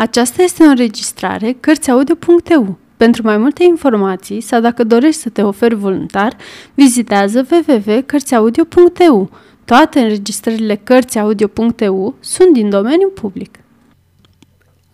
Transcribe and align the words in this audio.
Aceasta 0.00 0.42
este 0.42 0.62
o 0.62 0.66
înregistrare 0.66 1.52
Cărțiaudio.eu. 1.52 2.78
Pentru 2.96 3.22
mai 3.22 3.36
multe 3.36 3.64
informații 3.64 4.40
sau 4.40 4.60
dacă 4.60 4.84
dorești 4.84 5.20
să 5.20 5.28
te 5.28 5.42
oferi 5.42 5.74
voluntar, 5.74 6.36
vizitează 6.74 7.46
www.cărțiaudio.eu. 7.50 9.30
Toate 9.64 10.00
înregistrările 10.00 10.76
Cărțiaudio.eu 10.76 12.14
sunt 12.20 12.52
din 12.52 12.70
domeniu 12.70 13.08
public. 13.08 13.58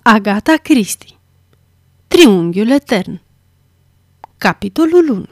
Agata 0.03 0.55
Cristi 0.63 1.19
Triunghiul 2.07 2.71
Etern 2.71 3.21
Capitolul 4.39 5.11
1 5.11 5.25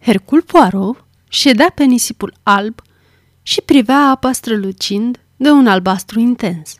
Hercul 0.00 0.42
Poirot 0.42 1.04
ședea 1.28 1.72
pe 1.74 1.84
nisipul 1.84 2.34
alb 2.42 2.80
și 3.42 3.60
privea 3.60 4.08
apa 4.08 4.32
strălucind 4.32 5.20
de 5.36 5.50
un 5.50 5.66
albastru 5.66 6.18
intens. 6.20 6.78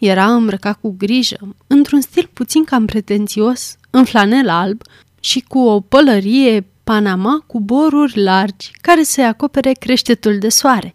Era 0.00 0.34
îmbrăcat 0.34 0.80
cu 0.80 0.94
grijă, 0.98 1.56
într-un 1.66 2.00
stil 2.00 2.30
puțin 2.32 2.64
cam 2.64 2.84
pretențios, 2.86 3.76
în 3.90 4.04
flanel 4.04 4.48
alb 4.48 4.82
și 5.20 5.44
cu 5.48 5.58
o 5.58 5.80
pălărie 5.80 6.66
panama 6.84 7.44
cu 7.46 7.60
boruri 7.60 8.22
largi 8.22 8.70
care 8.80 9.02
să 9.02 9.22
acopere 9.22 9.72
creștetul 9.72 10.38
de 10.38 10.48
soare. 10.48 10.94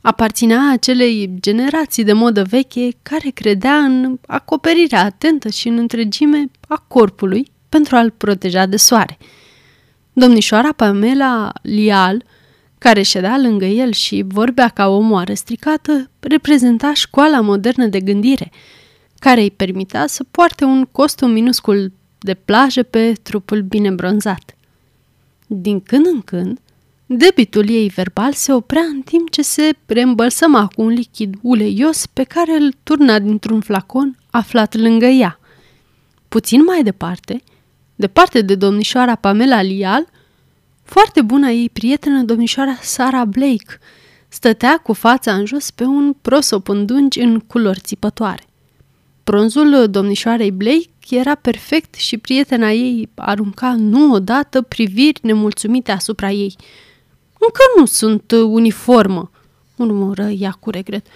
Aparținea 0.00 0.70
acelei 0.72 1.34
generații 1.40 2.04
de 2.04 2.12
modă 2.12 2.42
veche 2.42 2.88
care 3.02 3.28
credea 3.28 3.76
în 3.76 4.18
acoperirea 4.26 5.04
atentă 5.04 5.48
și 5.48 5.68
în 5.68 5.78
întregime 5.78 6.50
a 6.68 6.84
corpului 6.88 7.50
pentru 7.68 7.96
a-l 7.96 8.10
proteja 8.10 8.66
de 8.66 8.76
soare. 8.76 9.18
Domnișoara 10.12 10.72
Pamela 10.72 11.52
Lial– 11.62 12.24
care 12.78 13.02
ședea 13.02 13.38
lângă 13.38 13.64
el 13.64 13.92
și 13.92 14.24
vorbea 14.26 14.68
ca 14.68 14.88
o 14.88 15.00
moară 15.00 15.34
stricată, 15.34 16.10
reprezenta 16.20 16.94
școala 16.94 17.40
modernă 17.40 17.86
de 17.86 18.00
gândire, 18.00 18.52
care 19.18 19.40
îi 19.40 19.50
permitea 19.50 20.06
să 20.06 20.24
poarte 20.30 20.64
un 20.64 20.84
costum 20.92 21.30
minuscul 21.30 21.92
de 22.18 22.34
plajă 22.34 22.82
pe 22.82 23.12
trupul 23.22 23.62
bine 23.62 23.90
bronzat. 23.90 24.56
Din 25.46 25.80
când 25.80 26.06
în 26.06 26.20
când, 26.20 26.58
debitul 27.06 27.68
ei 27.68 27.88
verbal 27.88 28.32
se 28.32 28.52
oprea 28.52 28.82
în 28.82 29.00
timp 29.00 29.30
ce 29.30 29.42
se 29.42 29.76
preîmbălsăma 29.86 30.66
cu 30.66 30.82
un 30.82 30.88
lichid 30.88 31.34
uleios 31.42 32.06
pe 32.06 32.22
care 32.22 32.52
îl 32.52 32.74
turna 32.82 33.18
dintr-un 33.18 33.60
flacon 33.60 34.18
aflat 34.30 34.74
lângă 34.74 35.06
ea. 35.06 35.38
Puțin 36.28 36.64
mai 36.64 36.82
departe, 36.82 37.42
departe 37.94 38.40
de 38.40 38.54
domnișoara 38.54 39.14
Pamela 39.14 39.62
Lial, 39.62 40.06
foarte 40.86 41.22
bună 41.22 41.50
ei 41.50 41.70
prietenă, 41.70 42.22
domnișoara 42.22 42.78
Sara 42.80 43.24
Blake, 43.24 43.78
stătea 44.28 44.76
cu 44.82 44.92
fața 44.92 45.34
în 45.34 45.44
jos 45.44 45.70
pe 45.70 45.84
un 45.84 46.14
prosop 46.22 46.68
îndungi 46.68 47.20
în 47.20 47.40
culori 47.40 47.80
țipătoare. 47.80 48.42
Bronzul 49.24 49.86
domnișoarei 49.90 50.50
Blake 50.50 50.90
era 51.10 51.34
perfect 51.34 51.94
și 51.94 52.18
prietena 52.18 52.70
ei 52.70 53.08
arunca 53.14 53.74
nu 53.78 54.12
odată 54.12 54.62
priviri 54.62 55.20
nemulțumite 55.22 55.92
asupra 55.92 56.30
ei. 56.30 56.56
Încă 57.38 57.60
nu 57.76 57.84
sunt 57.86 58.30
uniformă, 58.30 59.30
murmură 59.76 60.28
ea 60.28 60.56
cu 60.60 60.70
regret. 60.70 61.06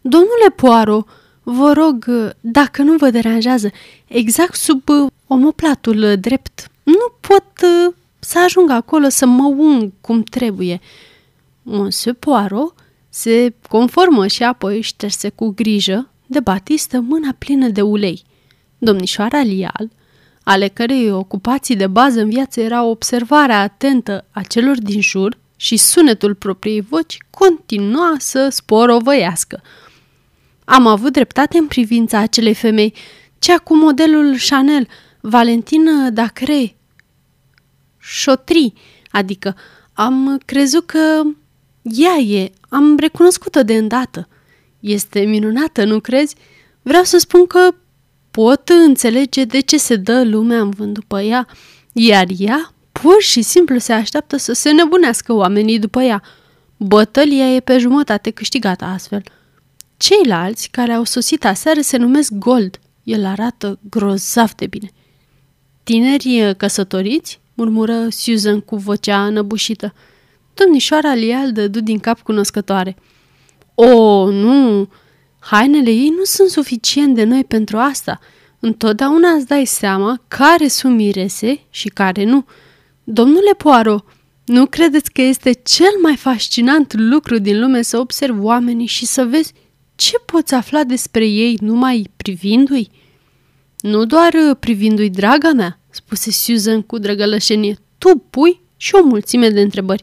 Domnule 0.00 0.50
Poaro, 0.56 1.04
vă 1.42 1.72
rog, 1.72 2.06
dacă 2.40 2.82
nu 2.82 2.96
vă 2.96 3.10
deranjează, 3.10 3.70
exact 4.06 4.54
sub 4.54 4.82
omoplatul 5.26 6.16
drept. 6.20 6.70
Nu 6.82 7.12
pot 7.20 7.52
să 8.26 8.38
ajung 8.38 8.70
acolo 8.70 9.08
să 9.08 9.26
mă 9.26 9.44
ung 9.44 9.92
cum 10.00 10.22
trebuie. 10.22 10.80
Monsieur 11.62 12.16
Poirot 12.16 12.74
se 13.08 13.54
conformă 13.68 14.26
și 14.26 14.42
apoi 14.42 14.80
șterse 14.80 15.28
cu 15.28 15.48
grijă 15.48 16.10
de 16.26 16.40
batistă 16.40 17.00
mâna 17.00 17.34
plină 17.38 17.68
de 17.68 17.82
ulei. 17.82 18.22
Domnișoara 18.78 19.40
Lial, 19.40 19.90
ale 20.42 20.68
cărei 20.68 21.10
ocupații 21.10 21.76
de 21.76 21.86
bază 21.86 22.20
în 22.20 22.28
viață 22.28 22.60
era 22.60 22.84
observarea 22.84 23.60
atentă 23.60 24.24
a 24.30 24.42
celor 24.42 24.78
din 24.78 25.00
jur 25.00 25.38
și 25.56 25.76
sunetul 25.76 26.34
propriei 26.34 26.80
voci, 26.80 27.18
continua 27.30 28.14
să 28.18 28.48
sporovăiască. 28.50 29.62
Am 30.64 30.86
avut 30.86 31.12
dreptate 31.12 31.58
în 31.58 31.66
privința 31.66 32.18
acelei 32.18 32.54
femei, 32.54 32.94
cea 33.38 33.58
cu 33.58 33.76
modelul 33.76 34.36
Chanel, 34.48 34.88
Valentin 35.20 35.88
Dacre, 36.12 36.76
șotri, 38.06 38.72
adică 39.10 39.56
am 39.92 40.40
crezut 40.44 40.86
că 40.86 41.22
ea 41.82 42.16
e, 42.16 42.52
am 42.68 42.96
recunoscut-o 42.98 43.62
de 43.62 43.76
îndată. 43.76 44.28
Este 44.80 45.20
minunată, 45.20 45.84
nu 45.84 46.00
crezi? 46.00 46.34
Vreau 46.82 47.02
să 47.02 47.18
spun 47.18 47.46
că 47.46 47.68
pot 48.30 48.68
înțelege 48.68 49.44
de 49.44 49.60
ce 49.60 49.76
se 49.78 49.96
dă 49.96 50.24
lumea 50.24 50.60
în 50.60 50.70
vânt 50.70 50.94
după 50.94 51.20
ea, 51.20 51.46
iar 51.92 52.26
ea 52.38 52.74
pur 52.92 53.22
și 53.22 53.42
simplu 53.42 53.78
se 53.78 53.92
așteaptă 53.92 54.36
să 54.36 54.52
se 54.52 54.72
nebunească 54.72 55.32
oamenii 55.32 55.78
după 55.78 56.02
ea. 56.02 56.22
Bătălia 56.76 57.54
e 57.54 57.60
pe 57.60 57.78
jumătate 57.78 58.30
câștigată 58.30 58.84
astfel. 58.84 59.22
Ceilalți 59.96 60.68
care 60.70 60.92
au 60.92 61.04
sosit 61.04 61.44
aseară 61.44 61.80
se 61.80 61.96
numesc 61.96 62.32
Gold. 62.32 62.78
El 63.02 63.24
arată 63.24 63.78
grozav 63.90 64.54
de 64.54 64.66
bine. 64.66 64.90
Tineri 65.82 66.54
căsătoriți? 66.56 67.40
Murmură 67.56 68.08
Susan 68.10 68.60
cu 68.60 68.76
vocea 68.76 69.26
înăbușită. 69.26 69.94
Domnișoara 70.54 71.14
Lial 71.14 71.52
dădu 71.52 71.80
din 71.80 71.98
cap 71.98 72.20
cunoscătoare. 72.20 72.96
O, 73.74 74.30
nu! 74.30 74.88
Hainele 75.38 75.90
ei 75.90 76.08
nu 76.08 76.24
sunt 76.24 76.48
suficient 76.48 77.14
de 77.14 77.24
noi 77.24 77.44
pentru 77.44 77.76
asta. 77.76 78.20
Întotdeauna 78.60 79.30
îți 79.30 79.46
dai 79.46 79.64
seama 79.64 80.22
care 80.28 80.68
sunt 80.68 80.96
mirese 80.96 81.60
și 81.70 81.88
care 81.88 82.24
nu. 82.24 82.44
Domnule 83.04 83.52
Poaro, 83.56 84.04
nu 84.44 84.66
credeți 84.66 85.12
că 85.12 85.22
este 85.22 85.52
cel 85.52 85.92
mai 86.02 86.16
fascinant 86.16 86.92
lucru 86.94 87.38
din 87.38 87.60
lume 87.60 87.82
să 87.82 87.98
observi 87.98 88.40
oamenii 88.40 88.86
și 88.86 89.06
să 89.06 89.24
vezi 89.24 89.52
ce 89.94 90.18
poți 90.18 90.54
afla 90.54 90.84
despre 90.84 91.26
ei 91.26 91.56
numai 91.60 92.10
privindu-i? 92.16 92.90
Nu 93.80 94.04
doar 94.04 94.32
privindu-i, 94.60 95.10
draga 95.10 95.52
mea, 95.52 95.80
spuse 95.96 96.30
Susan 96.30 96.82
cu 96.82 96.98
drăgălășenie. 96.98 97.78
Tu 97.98 98.24
pui 98.30 98.60
și 98.76 98.94
o 98.94 99.04
mulțime 99.04 99.48
de 99.48 99.60
întrebări. 99.60 100.02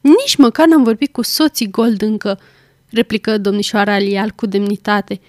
Nici 0.00 0.36
măcar 0.36 0.66
n-am 0.66 0.82
vorbit 0.82 1.12
cu 1.12 1.22
soții 1.22 1.70
Gold 1.70 2.02
încă, 2.02 2.40
replică 2.90 3.38
domnișoara 3.38 3.94
Alial 3.94 4.30
cu 4.30 4.46
demnitate. 4.46 5.20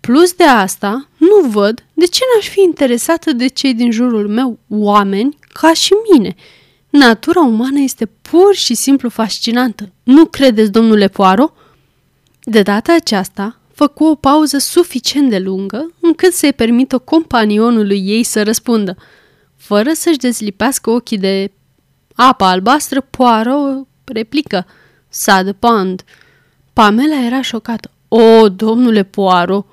Plus 0.00 0.32
de 0.32 0.44
asta, 0.44 1.08
nu 1.16 1.48
văd 1.48 1.84
de 1.94 2.06
ce 2.06 2.20
n-aș 2.34 2.48
fi 2.48 2.60
interesată 2.60 3.32
de 3.32 3.46
cei 3.46 3.74
din 3.74 3.90
jurul 3.90 4.28
meu, 4.28 4.58
oameni 4.68 5.38
ca 5.52 5.72
și 5.72 5.92
mine. 6.12 6.34
Natura 6.90 7.40
umană 7.40 7.78
este 7.78 8.06
pur 8.06 8.54
și 8.54 8.74
simplu 8.74 9.08
fascinantă. 9.08 9.92
Nu 10.02 10.26
credeți, 10.26 10.70
domnule 10.70 11.08
Poaro? 11.08 11.52
De 12.42 12.62
data 12.62 12.94
aceasta, 12.94 13.60
făcu 13.76 14.04
o 14.04 14.14
pauză 14.14 14.58
suficient 14.58 15.30
de 15.30 15.38
lungă 15.38 15.90
încât 16.00 16.32
să-i 16.32 16.52
permită 16.52 16.98
companionului 16.98 18.02
ei 18.06 18.22
să 18.22 18.42
răspundă. 18.42 18.96
Fără 19.56 19.92
să-și 19.92 20.18
dezlipească 20.18 20.90
ochii 20.90 21.18
de 21.18 21.52
apa 22.14 22.48
albastră, 22.48 23.00
Poirot 23.00 23.86
replică. 24.04 24.66
Sad 25.08 25.52
pond. 25.52 26.04
Pamela 26.72 27.24
era 27.24 27.42
șocată. 27.42 27.90
O, 28.08 28.48
domnule 28.48 29.02
Poirot, 29.02 29.66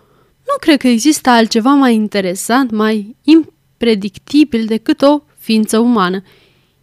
nu 0.47 0.55
cred 0.59 0.79
că 0.79 0.87
există 0.87 1.29
altceva 1.29 1.73
mai 1.73 1.93
interesant, 1.93 2.71
mai 2.71 3.15
impredictibil 3.23 4.65
decât 4.65 5.01
o 5.01 5.21
ființă 5.37 5.79
umană. 5.79 6.21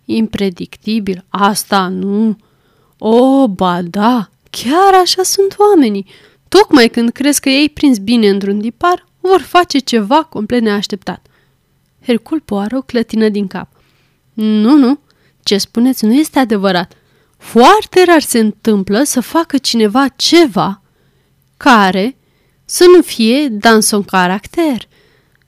Impredictibil? 0.04 1.25
Asta 1.28 1.88
nu. 1.88 2.36
O, 2.98 3.48
ba 3.48 3.82
da, 3.82 4.28
chiar 4.50 4.94
așa 5.03 5.22
sunt 5.22 5.54
oamenii. 5.59 6.06
Tocmai 6.58 6.88
când 6.88 7.10
crezi 7.10 7.40
că 7.40 7.48
ei 7.48 7.68
prins 7.68 7.98
bine 7.98 8.28
într-un 8.28 8.60
dipar, 8.60 9.06
vor 9.20 9.40
face 9.40 9.78
ceva 9.78 10.24
complet 10.24 10.62
neașteptat. 10.62 11.26
Hercul 12.04 12.41
Poirot 12.41 12.86
clătină 12.86 13.28
din 13.28 13.47
cap. 13.47 13.68
Nu, 14.32 14.76
nu, 14.76 15.00
ce 15.42 15.58
spuneți 15.58 16.04
nu 16.04 16.12
este 16.12 16.38
adevărat. 16.38 16.92
Foarte 17.36 18.04
rar 18.04 18.20
se 18.20 18.38
întâmplă 18.38 19.02
să 19.02 19.20
facă 19.20 19.58
cineva 19.58 20.08
ceva 20.08 20.82
care 21.56 22.16
să 22.64 22.84
nu 22.96 23.03
fie 23.03 23.48
dans 23.48 23.86
son 23.86 24.03
caracter. 24.03 24.88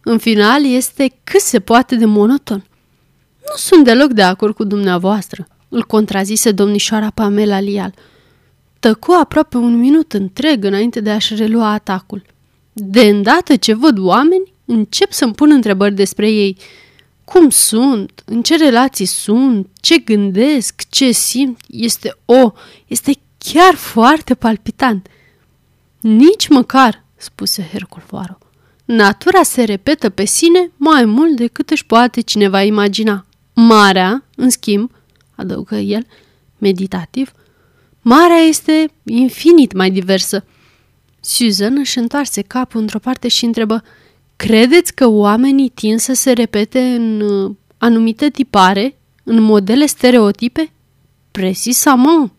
În 0.02 0.18
final 0.18 0.64
este 0.64 1.12
cât 1.24 1.40
se 1.40 1.60
poate 1.60 1.96
de 1.96 2.04
monoton. 2.04 2.64
Nu 3.38 3.56
sunt 3.56 3.84
deloc 3.84 4.12
de 4.12 4.22
acord 4.22 4.54
cu 4.54 4.64
dumneavoastră, 4.64 5.48
îl 5.68 5.84
contrazise 5.84 6.52
domnișoara 6.52 7.10
Pamela 7.10 7.60
Lial. 7.60 7.94
Tăcu 8.82 9.12
aproape 9.12 9.56
un 9.56 9.78
minut 9.78 10.12
întreg 10.12 10.64
înainte 10.64 11.00
de 11.00 11.10
a-și 11.10 11.34
relua 11.34 11.72
atacul. 11.72 12.22
De 12.72 13.00
îndată 13.00 13.56
ce 13.56 13.74
văd 13.74 13.98
oameni, 13.98 14.52
încep 14.64 15.12
să-mi 15.12 15.34
pun 15.34 15.50
întrebări 15.50 15.94
despre 15.94 16.30
ei. 16.30 16.56
Cum 17.24 17.50
sunt? 17.50 18.22
În 18.24 18.42
ce 18.42 18.56
relații 18.56 19.04
sunt? 19.04 19.68
Ce 19.80 19.98
gândesc? 19.98 20.82
Ce 20.88 21.10
simt? 21.10 21.60
Este 21.68 22.16
o, 22.24 22.52
este 22.86 23.12
chiar 23.38 23.74
foarte 23.74 24.34
palpitant. 24.34 25.06
Nici 26.00 26.48
măcar, 26.48 27.04
spuse 27.16 27.68
Hercul 27.72 28.02
Poirot. 28.06 28.42
Natura 28.84 29.42
se 29.42 29.64
repetă 29.64 30.10
pe 30.10 30.24
sine 30.24 30.70
mai 30.76 31.04
mult 31.04 31.36
decât 31.36 31.70
își 31.70 31.86
poate 31.86 32.20
cineva 32.20 32.62
imagina. 32.62 33.26
Marea, 33.54 34.24
în 34.36 34.50
schimb, 34.50 34.90
adăugă 35.34 35.76
el, 35.76 36.06
meditativ, 36.58 37.32
marea 38.02 38.36
este 38.36 38.90
infinit 39.04 39.72
mai 39.72 39.90
diversă. 39.90 40.44
Susan 41.20 41.76
își 41.78 41.98
întoarse 41.98 42.42
capul 42.42 42.80
într-o 42.80 42.98
parte 42.98 43.28
și 43.28 43.44
întrebă, 43.44 43.82
credeți 44.36 44.94
că 44.94 45.06
oamenii 45.06 45.68
tind 45.68 45.98
să 45.98 46.12
se 46.12 46.32
repete 46.32 46.80
în 46.80 47.20
uh, 47.20 47.54
anumite 47.78 48.30
tipare, 48.30 48.98
în 49.24 49.40
modele 49.40 49.86
stereotipe? 49.86 50.72
Precisament, 51.30 52.32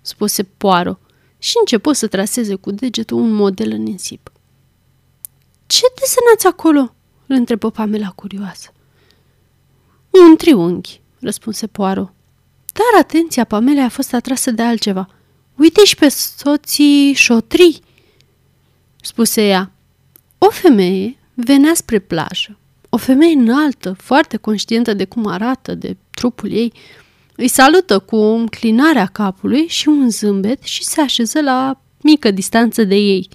spuse 0.00 0.42
Poaro 0.42 0.98
și 1.38 1.54
început 1.60 1.96
să 1.96 2.06
traseze 2.06 2.54
cu 2.54 2.70
degetul 2.70 3.16
un 3.16 3.32
model 3.32 3.72
în 3.72 3.82
nisip. 3.82 4.32
Ce 5.66 5.82
desenați 6.00 6.46
acolo?" 6.46 6.94
îl 7.26 7.36
întrebă 7.36 7.70
Pamela 7.70 8.08
curioasă. 8.08 8.72
Un 10.10 10.36
triunghi, 10.36 11.00
răspunse 11.20 11.66
Poaro. 11.66 12.12
Dar 12.78 13.00
atenția 13.00 13.44
Pamelei 13.44 13.82
a 13.82 13.88
fost 13.88 14.14
atrasă 14.14 14.50
de 14.50 14.62
altceva. 14.62 15.08
Uite 15.56 15.84
și 15.84 15.94
pe 15.94 16.08
soții 16.08 17.12
șotri, 17.12 17.80
spuse 19.00 19.46
ea. 19.46 19.70
O 20.38 20.50
femeie 20.50 21.16
venea 21.34 21.74
spre 21.74 21.98
plajă. 21.98 22.58
O 22.88 22.96
femeie 22.96 23.34
înaltă, 23.34 23.92
foarte 23.92 24.36
conștientă 24.36 24.94
de 24.94 25.04
cum 25.04 25.26
arată, 25.26 25.74
de 25.74 25.96
trupul 26.10 26.52
ei, 26.52 26.72
îi 27.36 27.48
salută 27.48 27.98
cu 27.98 28.16
o 28.16 28.32
înclinare 28.32 28.98
a 28.98 29.06
capului 29.06 29.66
și 29.66 29.88
un 29.88 30.10
zâmbet 30.10 30.62
și 30.62 30.84
se 30.84 31.00
așeză 31.00 31.40
la 31.40 31.80
mică 32.02 32.30
distanță 32.30 32.84
de 32.84 32.94
ei. 32.94 33.28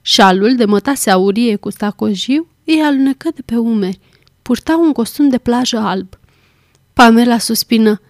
Șalul 0.00 0.54
de 0.54 0.64
mătase 0.64 1.10
aurie 1.10 1.56
cu 1.56 1.70
stacojiu 1.70 2.46
îi 2.64 2.80
alunecă 2.80 3.28
de 3.34 3.42
pe 3.44 3.56
umeri. 3.56 4.00
Purta 4.42 4.76
un 4.76 4.92
costum 4.92 5.28
de 5.28 5.38
plajă 5.38 5.78
alb. 5.78 6.18
Pamela 6.92 7.38
suspină. 7.38 8.00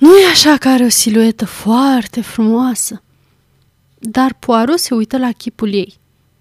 Nu 0.00 0.18
e 0.18 0.26
așa 0.30 0.56
că 0.56 0.68
are 0.68 0.84
o 0.84 0.88
siluetă 0.88 1.44
foarte 1.44 2.20
frumoasă. 2.20 3.02
Dar 3.98 4.36
Poirot 4.38 4.78
se 4.78 4.94
uită 4.94 5.18
la 5.18 5.32
chipul 5.32 5.74
ei. 5.74 5.94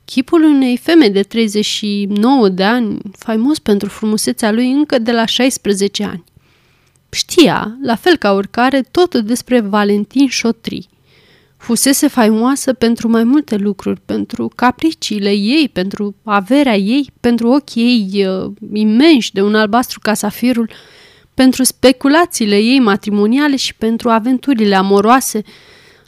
Chipul 0.06 0.44
unei 0.44 0.78
femei 0.78 1.10
de 1.10 1.22
39 1.22 2.50
de 2.50 2.64
ani, 2.64 2.98
faimos 3.18 3.60
pentru 3.60 3.90
frumusețea 3.90 4.52
lui 4.52 4.72
încă 4.72 5.00
de 5.00 5.12
la 5.12 5.26
16 5.26 6.04
ani. 6.04 6.24
Știa, 7.10 7.78
la 7.82 7.96
fel 7.96 8.18
ca 8.18 8.32
oricare, 8.34 8.82
totul 8.82 9.24
despre 9.24 9.60
Valentin 9.60 10.28
Șotri. 10.28 10.90
Fusese 11.58 12.08
faimoasă 12.08 12.74
pentru 12.74 13.08
mai 13.08 13.24
multe 13.24 13.56
lucruri, 13.56 14.02
pentru 14.06 14.52
capriciile 14.56 15.32
ei, 15.32 15.70
pentru 15.74 16.16
averea 16.24 16.76
ei, 16.76 17.10
pentru 17.20 17.48
ochii 17.48 17.84
ei 17.84 18.26
uh, 18.26 18.52
imensi 18.74 19.32
de 19.32 19.42
un 19.42 19.56
albastru 19.56 20.00
ca 20.00 20.14
safirul, 20.14 20.70
pentru 21.40 21.64
speculațiile 21.64 22.58
ei 22.58 22.80
matrimoniale 22.80 23.56
și 23.56 23.76
pentru 23.76 24.10
aventurile 24.10 24.76
amoroase. 24.76 25.42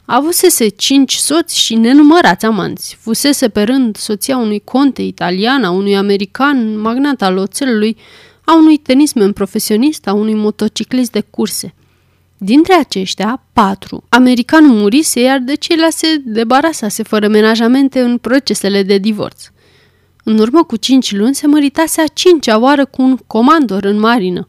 Avusese 0.04 0.68
cinci 0.68 1.14
soți 1.14 1.58
și 1.58 1.74
nenumărați 1.74 2.44
amanți. 2.44 2.96
Fusese 3.00 3.48
pe 3.48 3.62
rând 3.62 3.96
soția 3.96 4.36
unui 4.36 4.60
conte 4.64 5.02
italian, 5.02 5.64
a 5.64 5.70
unui 5.70 5.96
american, 5.96 6.80
magnat 6.80 7.22
al 7.22 7.36
oțelului, 7.36 7.96
a 8.44 8.56
unui 8.56 8.76
tenismen 8.76 9.32
profesionist, 9.32 10.06
a 10.06 10.12
unui 10.12 10.34
motociclist 10.34 11.10
de 11.10 11.20
curse. 11.20 11.74
Dintre 12.38 12.74
aceștia, 12.74 13.42
patru, 13.52 14.04
americanul 14.08 14.76
murise, 14.76 15.20
iar 15.20 15.38
de 15.38 15.54
ceilalți 15.54 15.98
se 15.98 16.16
debarasase 16.24 17.02
fără 17.02 17.28
menajamente 17.28 18.00
în 18.00 18.18
procesele 18.18 18.82
de 18.82 18.98
divorț. 18.98 19.42
În 20.24 20.38
urmă 20.38 20.64
cu 20.64 20.76
cinci 20.76 21.12
luni 21.12 21.34
se 21.34 21.46
măritase 21.46 22.00
a 22.00 22.06
cincea 22.06 22.58
oară 22.58 22.84
cu 22.84 23.02
un 23.02 23.16
comandor 23.26 23.84
în 23.84 23.98
marină. 23.98 24.48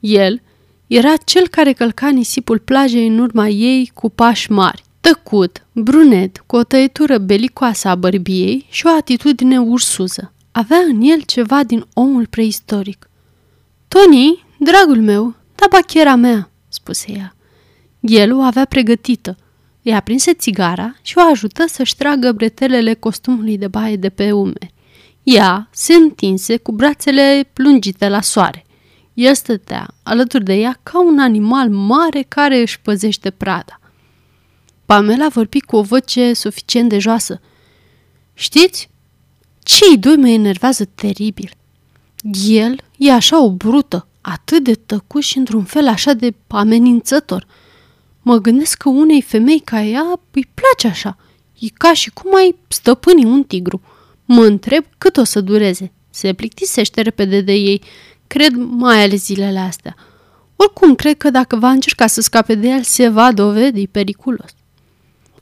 El 0.00 0.40
era 0.86 1.16
cel 1.16 1.48
care 1.48 1.72
călca 1.72 2.08
nisipul 2.08 2.58
plajei 2.58 3.06
în 3.06 3.18
urma 3.18 3.48
ei 3.48 3.90
cu 3.94 4.10
pași 4.10 4.52
mari, 4.52 4.82
tăcut, 5.00 5.66
brunet, 5.72 6.42
cu 6.46 6.56
o 6.56 6.62
tăietură 6.62 7.18
belicoasă 7.18 7.88
a 7.88 7.94
bărbiei 7.94 8.66
și 8.70 8.86
o 8.86 8.96
atitudine 8.96 9.60
ursuză. 9.60 10.32
Avea 10.52 10.78
în 10.78 11.00
el 11.00 11.20
ceva 11.20 11.64
din 11.64 11.86
omul 11.94 12.26
preistoric. 12.26 13.10
Tony, 13.88 14.44
dragul 14.58 15.00
meu, 15.00 15.34
tabachiera 15.54 16.14
mea, 16.14 16.50
spuse 16.68 17.12
ea. 17.12 17.34
El 18.00 18.32
o 18.34 18.40
avea 18.40 18.64
pregătită. 18.64 19.36
Îi 19.82 19.94
aprinse 19.94 20.32
țigara 20.32 20.94
și 21.02 21.18
o 21.18 21.20
ajută 21.30 21.64
să-și 21.66 21.96
tragă 21.96 22.32
bretelele 22.32 22.94
costumului 22.94 23.58
de 23.58 23.68
baie 23.68 23.96
de 23.96 24.08
pe 24.08 24.32
umeri. 24.32 24.74
Ea 25.22 25.68
se 25.72 25.94
întinse 25.94 26.56
cu 26.56 26.72
brațele 26.72 27.50
plungite 27.52 28.08
la 28.08 28.20
soare. 28.20 28.64
El 29.18 29.34
stătea 29.34 29.94
alături 30.02 30.44
de 30.44 30.54
ea 30.54 30.78
ca 30.82 31.02
un 31.04 31.18
animal 31.18 31.70
mare 31.70 32.24
care 32.28 32.60
își 32.60 32.80
păzește 32.80 33.30
prada. 33.30 33.80
Pamela 34.84 35.28
vorbi 35.28 35.60
cu 35.60 35.76
o 35.76 35.82
voce 35.82 36.32
suficient 36.32 36.88
de 36.88 36.98
joasă. 36.98 37.40
Știți? 38.34 38.90
Cei 39.62 39.98
doi 39.98 40.16
mă 40.16 40.28
enervează 40.28 40.84
teribil. 40.84 41.50
El 42.48 42.80
e 42.96 43.12
așa 43.12 43.42
o 43.42 43.52
brută, 43.52 44.06
atât 44.20 44.64
de 44.64 44.74
tăcut 44.74 45.22
și 45.22 45.38
într-un 45.38 45.64
fel 45.64 45.88
așa 45.88 46.12
de 46.12 46.34
amenințător. 46.46 47.46
Mă 48.22 48.36
gândesc 48.36 48.76
că 48.76 48.88
unei 48.88 49.22
femei 49.22 49.60
ca 49.60 49.82
ea 49.82 50.20
îi 50.30 50.48
place 50.54 50.86
așa. 50.86 51.16
E 51.58 51.66
ca 51.68 51.92
și 51.92 52.10
cum 52.10 52.34
ai 52.34 52.56
stăpâni 52.68 53.24
un 53.24 53.42
tigru. 53.42 53.80
Mă 54.24 54.44
întreb 54.44 54.84
cât 54.98 55.16
o 55.16 55.24
să 55.24 55.40
dureze. 55.40 55.92
Se 56.10 56.32
plictisește 56.32 57.00
repede 57.00 57.40
de 57.40 57.52
ei, 57.52 57.82
cred 58.28 58.52
mai 58.54 59.02
ales 59.02 59.24
zilele 59.24 59.58
astea. 59.58 59.94
Oricum, 60.56 60.94
cred 60.94 61.16
că 61.16 61.30
dacă 61.30 61.56
va 61.56 61.70
încerca 61.70 62.06
să 62.06 62.20
scape 62.20 62.54
de 62.54 62.68
el, 62.68 62.82
se 62.82 63.08
va 63.08 63.32
dovedi 63.32 63.86
periculos. 63.86 64.50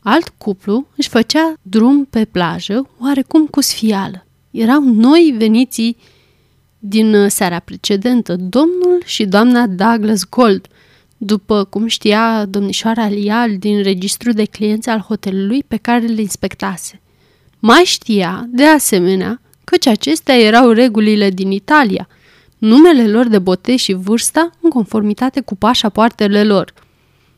Alt 0.00 0.32
cuplu 0.38 0.86
își 0.96 1.08
făcea 1.08 1.54
drum 1.62 2.04
pe 2.04 2.24
plajă, 2.24 2.88
oarecum 3.00 3.46
cu 3.46 3.60
sfială. 3.60 4.26
Erau 4.50 4.80
noi 4.80 5.34
veniții 5.38 5.96
din 6.78 7.14
uh, 7.14 7.30
seara 7.30 7.58
precedentă, 7.58 8.36
domnul 8.36 9.02
și 9.04 9.24
doamna 9.24 9.66
Douglas 9.66 10.24
Gold, 10.28 10.66
după 11.16 11.64
cum 11.64 11.86
știa 11.86 12.44
domnișoara 12.44 13.08
Lial 13.08 13.58
din 13.58 13.82
registru 13.82 14.32
de 14.32 14.44
clienți 14.44 14.88
al 14.88 14.98
hotelului 14.98 15.62
pe 15.62 15.76
care 15.76 16.06
îl 16.06 16.18
inspectase. 16.18 17.00
Mai 17.58 17.82
știa, 17.84 18.46
de 18.48 18.64
asemenea, 18.64 19.40
căci 19.64 19.86
acestea 19.86 20.38
erau 20.38 20.70
regulile 20.70 21.30
din 21.30 21.50
Italia, 21.50 22.08
numele 22.58 23.08
lor 23.08 23.26
de 23.26 23.38
botez 23.38 23.78
și 23.78 23.92
vârsta 23.92 24.50
în 24.60 24.70
conformitate 24.70 25.40
cu 25.40 25.56
pașapoartele 25.56 26.44
lor. 26.44 26.72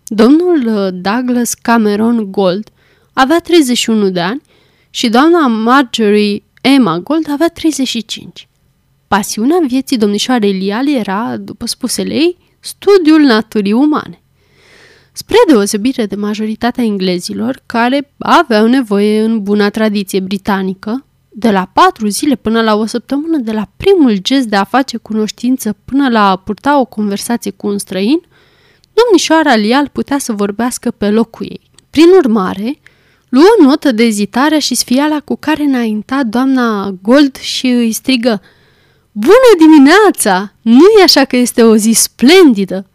Domnul 0.06 0.66
uh, 0.66 0.88
Douglas 0.92 1.54
Cameron 1.54 2.30
Gold 2.30 2.68
avea 3.12 3.38
31 3.38 4.10
de 4.10 4.20
ani 4.20 4.40
și 4.90 5.08
doamna 5.08 5.46
Marjorie 5.46 6.42
Emma 6.60 6.98
Gold 6.98 7.30
avea 7.30 7.48
35. 7.48 8.48
Pasiunea 9.08 9.58
vieții 9.66 9.96
domnișoarei 9.96 10.52
Liali 10.52 10.96
era, 10.96 11.36
după 11.36 11.66
spusele 11.66 12.14
ei, 12.14 12.36
studiul 12.60 13.20
naturii 13.20 13.72
umane. 13.72 14.22
Spre 15.12 15.36
deosebire 15.48 16.06
de 16.06 16.14
majoritatea 16.14 16.84
englezilor, 16.84 17.62
care 17.66 18.12
aveau 18.18 18.66
nevoie 18.66 19.20
în 19.20 19.42
buna 19.42 19.70
tradiție 19.70 20.20
britanică, 20.20 21.06
de 21.28 21.50
la 21.50 21.70
patru 21.72 22.08
zile 22.08 22.34
până 22.34 22.62
la 22.62 22.74
o 22.74 22.86
săptămână, 22.86 23.36
de 23.36 23.52
la 23.52 23.68
primul 23.76 24.16
gest 24.16 24.46
de 24.46 24.56
a 24.56 24.64
face 24.64 24.96
cunoștință 24.96 25.76
până 25.84 26.08
la 26.08 26.30
a 26.30 26.36
purta 26.36 26.80
o 26.80 26.84
conversație 26.84 27.50
cu 27.50 27.66
un 27.66 27.78
străin, 27.78 28.20
domnișoara 28.92 29.54
Lial 29.54 29.88
putea 29.88 30.18
să 30.18 30.32
vorbească 30.32 30.90
pe 30.90 31.10
locul 31.10 31.46
ei. 31.46 31.70
Prin 31.90 32.08
urmare, 32.16 32.80
luă 33.28 33.54
notă 33.62 33.92
de 33.92 34.02
ezitarea 34.02 34.58
și 34.58 34.74
sfiala 34.74 35.20
cu 35.20 35.36
care 35.36 35.62
înainta 35.62 36.22
doamna 36.22 36.94
Gold 37.02 37.36
și 37.36 37.66
îi 37.66 37.92
strigă– 37.92 38.40
Bună 39.20 39.50
dimineața! 39.58 40.52
Nu 40.62 40.84
e 40.98 41.02
așa 41.02 41.24
că 41.24 41.36
este 41.36 41.62
o 41.62 41.76
zi 41.76 41.92
splendidă? 41.92 42.86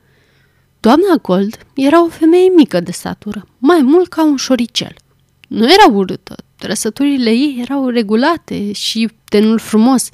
Doamna 0.79 1.15
Gold 1.21 1.57
era 1.75 2.03
o 2.03 2.07
femeie 2.07 2.49
mică 2.55 2.79
de 2.79 2.91
statură, 2.91 3.47
mai 3.57 3.81
mult 3.81 4.07
ca 4.07 4.23
un 4.23 4.35
șoricel. 4.35 4.95
Nu 5.47 5.63
era 5.63 5.93
urâtă, 5.93 6.35
trăsăturile 6.63 7.29
ei 7.29 7.57
erau 7.61 7.87
regulate 7.87 8.71
și 8.71 9.09
tenul 9.29 9.59
frumos, 9.59 10.09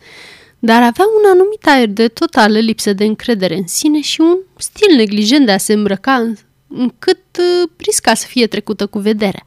dar 0.60 0.82
avea 0.82 1.06
un 1.18 1.30
anumit 1.32 1.68
aer 1.68 1.88
de 1.88 2.08
totală 2.08 2.60
lipsă 2.60 2.94
de 2.94 3.04
încredere 3.04 3.58
în 3.58 3.68
sine 3.68 4.02
și 4.02 4.22
un 4.22 4.38
stil 4.58 4.96
neglijent 4.96 5.46
de 5.46 5.52
a 5.52 5.58
se 5.58 5.74
îmbrăca 5.74 6.34
încât 6.68 7.38
uh, 7.40 7.70
risca 7.78 8.14
să 8.14 8.26
fie 8.28 8.48
trecută 8.48 8.86
cu 8.86 9.00
vederea. 9.00 9.44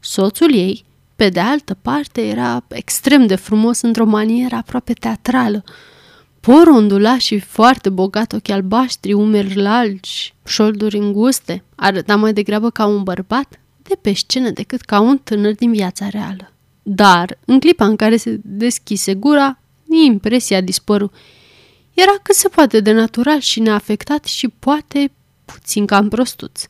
Soțul 0.00 0.54
ei 0.54 0.84
pe 1.16 1.28
de 1.28 1.40
altă 1.40 1.76
parte, 1.82 2.26
era 2.26 2.64
extrem 2.68 3.26
de 3.26 3.34
frumos 3.34 3.80
într-o 3.80 4.04
manieră 4.04 4.56
aproape 4.56 4.92
teatrală. 4.92 5.64
Por 6.40 6.66
ondula 6.66 7.18
și 7.18 7.38
foarte 7.38 7.90
bogat, 7.90 8.32
ochi 8.32 8.48
albaștri, 8.48 9.12
umeri 9.12 9.54
largi, 9.54 10.34
șolduri 10.46 10.96
înguste, 10.96 11.62
arăta 11.74 12.16
mai 12.16 12.32
degrabă 12.32 12.70
ca 12.70 12.86
un 12.86 13.02
bărbat 13.02 13.60
de 13.88 13.94
pe 14.00 14.12
scenă 14.12 14.50
decât 14.50 14.80
ca 14.80 15.00
un 15.00 15.18
tânăr 15.18 15.54
din 15.54 15.72
viața 15.72 16.08
reală. 16.08 16.52
Dar, 16.82 17.38
în 17.44 17.60
clipa 17.60 17.86
în 17.86 17.96
care 17.96 18.16
se 18.16 18.40
deschise 18.42 19.14
gura, 19.14 19.58
impresia 20.04 20.60
dispăru. 20.60 21.10
Era 21.94 22.14
cât 22.22 22.34
se 22.34 22.48
poate 22.48 22.80
de 22.80 22.92
natural 22.92 23.40
și 23.40 23.60
neafectat 23.60 24.24
și 24.24 24.48
poate 24.48 25.12
puțin 25.44 25.86
cam 25.86 26.08
prostuț. 26.08 26.62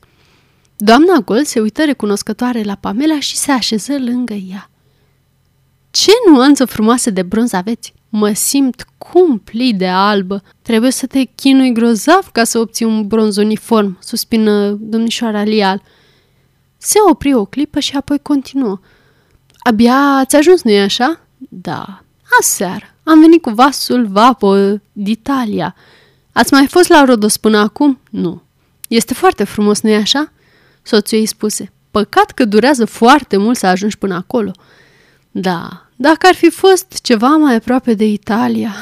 Doamna 0.77 1.19
Gol 1.25 1.43
se 1.43 1.59
uită 1.59 1.85
recunoscătoare 1.85 2.63
la 2.63 2.75
Pamela 2.75 3.19
și 3.19 3.35
se 3.35 3.51
așeză 3.51 3.97
lângă 3.99 4.33
ea. 4.33 4.69
Ce 5.91 6.11
nuanță 6.31 6.65
frumoasă 6.65 7.09
de 7.09 7.21
bronz 7.21 7.53
aveți! 7.53 7.93
Mă 8.09 8.33
simt 8.33 8.85
cumplit 8.97 9.77
de 9.77 9.87
albă. 9.87 10.43
Trebuie 10.61 10.91
să 10.91 11.05
te 11.05 11.23
chinui 11.23 11.73
grozav 11.73 12.29
ca 12.31 12.43
să 12.43 12.59
obții 12.59 12.85
un 12.85 13.07
bronz 13.07 13.37
uniform, 13.37 13.97
suspină 14.01 14.71
domnișoara 14.71 15.43
Lial. 15.43 15.81
Se 16.87 16.99
opri 17.09 17.33
o 17.33 17.45
clipă 17.45 17.79
și 17.79 17.95
apoi 17.95 18.19
continuă. 18.19 18.79
Abia 19.57 19.95
ați 19.95 20.35
ajuns, 20.35 20.61
nu-i 20.61 20.79
așa? 20.79 21.19
Da, 21.37 22.03
aseară. 22.39 22.85
Am 23.03 23.19
venit 23.19 23.41
cu 23.41 23.49
vasul 23.49 24.05
Vapo 24.05 24.55
d'Italia. 24.77 25.73
Ați 26.31 26.53
mai 26.53 26.67
fost 26.67 26.89
la 26.89 27.03
Rodos 27.03 27.37
până 27.37 27.57
acum? 27.57 27.99
Nu. 28.09 28.41
Este 28.87 29.13
foarte 29.13 29.43
frumos, 29.43 29.81
nu-i 29.81 29.95
așa? 29.95 30.31
Soțul 30.81 31.17
ei 31.17 31.25
spuse. 31.25 31.71
Păcat 31.91 32.31
că 32.31 32.45
durează 32.45 32.85
foarte 32.85 33.37
mult 33.37 33.57
să 33.57 33.65
ajungi 33.65 33.97
până 33.97 34.15
acolo. 34.15 34.51
Da, 35.31 35.87
dacă 35.95 36.27
ar 36.27 36.35
fi 36.35 36.49
fost 36.49 36.99
ceva 37.01 37.27
mai 37.27 37.55
aproape 37.55 37.93
de 37.93 38.05
Italia... 38.05 38.73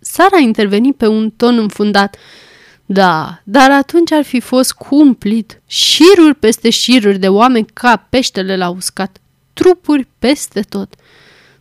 Sara 0.00 0.36
a 0.36 0.40
intervenit 0.40 0.96
pe 0.96 1.06
un 1.06 1.30
ton 1.30 1.58
înfundat. 1.58 2.16
Da, 2.92 3.40
dar 3.44 3.70
atunci 3.70 4.12
ar 4.12 4.24
fi 4.24 4.40
fost 4.40 4.72
cumplit. 4.72 5.60
Șiruri 5.66 6.34
peste 6.34 6.70
șiruri 6.70 7.18
de 7.18 7.28
oameni 7.28 7.66
ca 7.72 8.06
peștele 8.08 8.56
la 8.56 8.68
uscat. 8.68 9.20
Trupuri 9.52 10.06
peste 10.18 10.60
tot. 10.60 10.94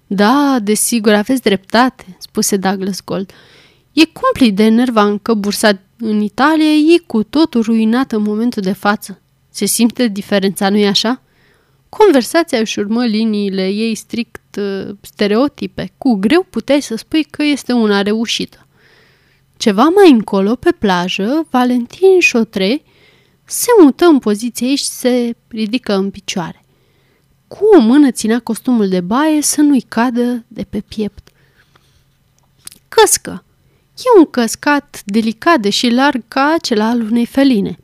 Da, 0.08 0.58
desigur, 0.64 1.14
aveți 1.14 1.42
dreptate, 1.42 2.18
spuse 2.20 2.58
Douglas 2.58 3.04
Gold. 3.04 3.32
E 3.94 4.06
cumplit 4.06 4.56
de 4.56 4.64
enervant 4.64 5.22
că 5.22 5.34
bursa 5.34 5.80
în 5.98 6.22
Italia 6.22 6.72
e 6.72 7.04
cu 7.08 7.24
totul 7.24 7.62
ruinată 7.62 8.16
în 8.16 8.22
momentul 8.22 8.62
de 8.62 8.74
față. 8.74 9.22
Se 9.50 9.66
simte 9.66 10.08
diferența, 10.08 10.70
nu-i 10.70 10.88
așa? 10.88 11.22
Conversația 11.90 12.60
își 12.60 12.80
urmă 12.80 13.06
liniile 13.06 13.68
ei 13.68 13.96
strict 13.96 14.56
uh, 14.58 14.96
stereotipe. 15.02 15.92
Cu 15.98 16.14
greu 16.14 16.48
puteai 16.50 16.82
să 16.82 16.96
spui 16.96 17.24
că 17.24 17.44
este 17.44 17.74
una 17.74 18.02
reușită. 18.02 18.66
Ceva 19.62 19.84
mai 19.84 20.12
încolo, 20.12 20.56
pe 20.56 20.72
plajă, 20.80 21.48
Valentin 21.50 22.20
Șotre 22.20 22.82
se 23.46 23.68
mută 23.82 24.06
în 24.06 24.20
poziție 24.20 24.76
și 24.76 24.84
se 24.84 25.36
ridică 25.48 25.94
în 25.94 26.10
picioare. 26.10 26.66
Cu 27.48 27.60
o 27.78 27.80
mână 27.80 28.12
ținea 28.12 28.40
costumul 28.40 28.90
de 28.90 29.02
baie 29.02 29.42
să 29.42 29.62
nu-i 29.62 29.86
cadă 29.88 30.46
de 30.48 30.66
pe 30.70 30.80
piept. 30.88 31.30
Căscă. 32.88 33.44
E 33.98 34.20
un 34.20 34.26
căscat 34.26 35.02
delicat 35.06 35.64
și 35.64 35.90
larg 35.90 36.24
ca 36.28 36.54
acela 36.58 36.90
al 36.90 37.02
unei 37.02 37.26
feline. 37.26 37.78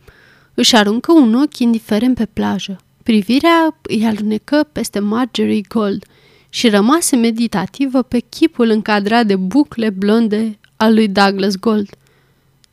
Își 0.54 0.76
aruncă 0.76 1.12
un 1.12 1.34
ochi 1.34 1.60
indiferent 1.60 2.16
pe 2.16 2.26
plajă. 2.26 2.78
Privirea 3.04 3.78
îi 3.82 4.06
alunecă 4.06 4.70
peste 4.72 5.00
Marjorie 5.00 5.62
Gold 5.68 6.06
și 6.50 6.70
rămase 6.70 7.16
meditativă 7.16 8.02
pe 8.02 8.20
chipul 8.20 8.70
încadrat 8.70 9.26
de 9.26 9.36
bucle 9.36 9.90
blonde 9.90 10.60
al 10.78 10.94
lui 10.94 11.08
Douglas 11.08 11.56
Gold. 11.56 11.90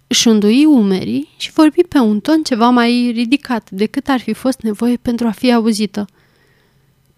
Își 0.07 0.29
undui 0.29 0.65
umerii 0.65 1.29
și 1.37 1.53
vorbi 1.53 1.83
pe 1.83 1.99
un 1.99 2.21
ton 2.21 2.43
ceva 2.43 2.71
mai 2.71 3.11
ridicat 3.15 3.71
decât 3.71 4.09
ar 4.09 4.21
fi 4.21 4.33
fost 4.33 4.61
nevoie 4.61 4.97
pentru 4.97 5.27
a 5.27 5.31
fi 5.31 5.53
auzită. 5.53 6.07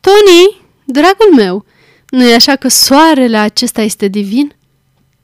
Tony, 0.00 0.60
dragul 0.84 1.34
meu, 1.34 1.64
nu 2.08 2.22
e 2.22 2.34
așa 2.34 2.56
că 2.56 2.68
soarele 2.68 3.36
acesta 3.36 3.82
este 3.82 4.08
divin? 4.08 4.54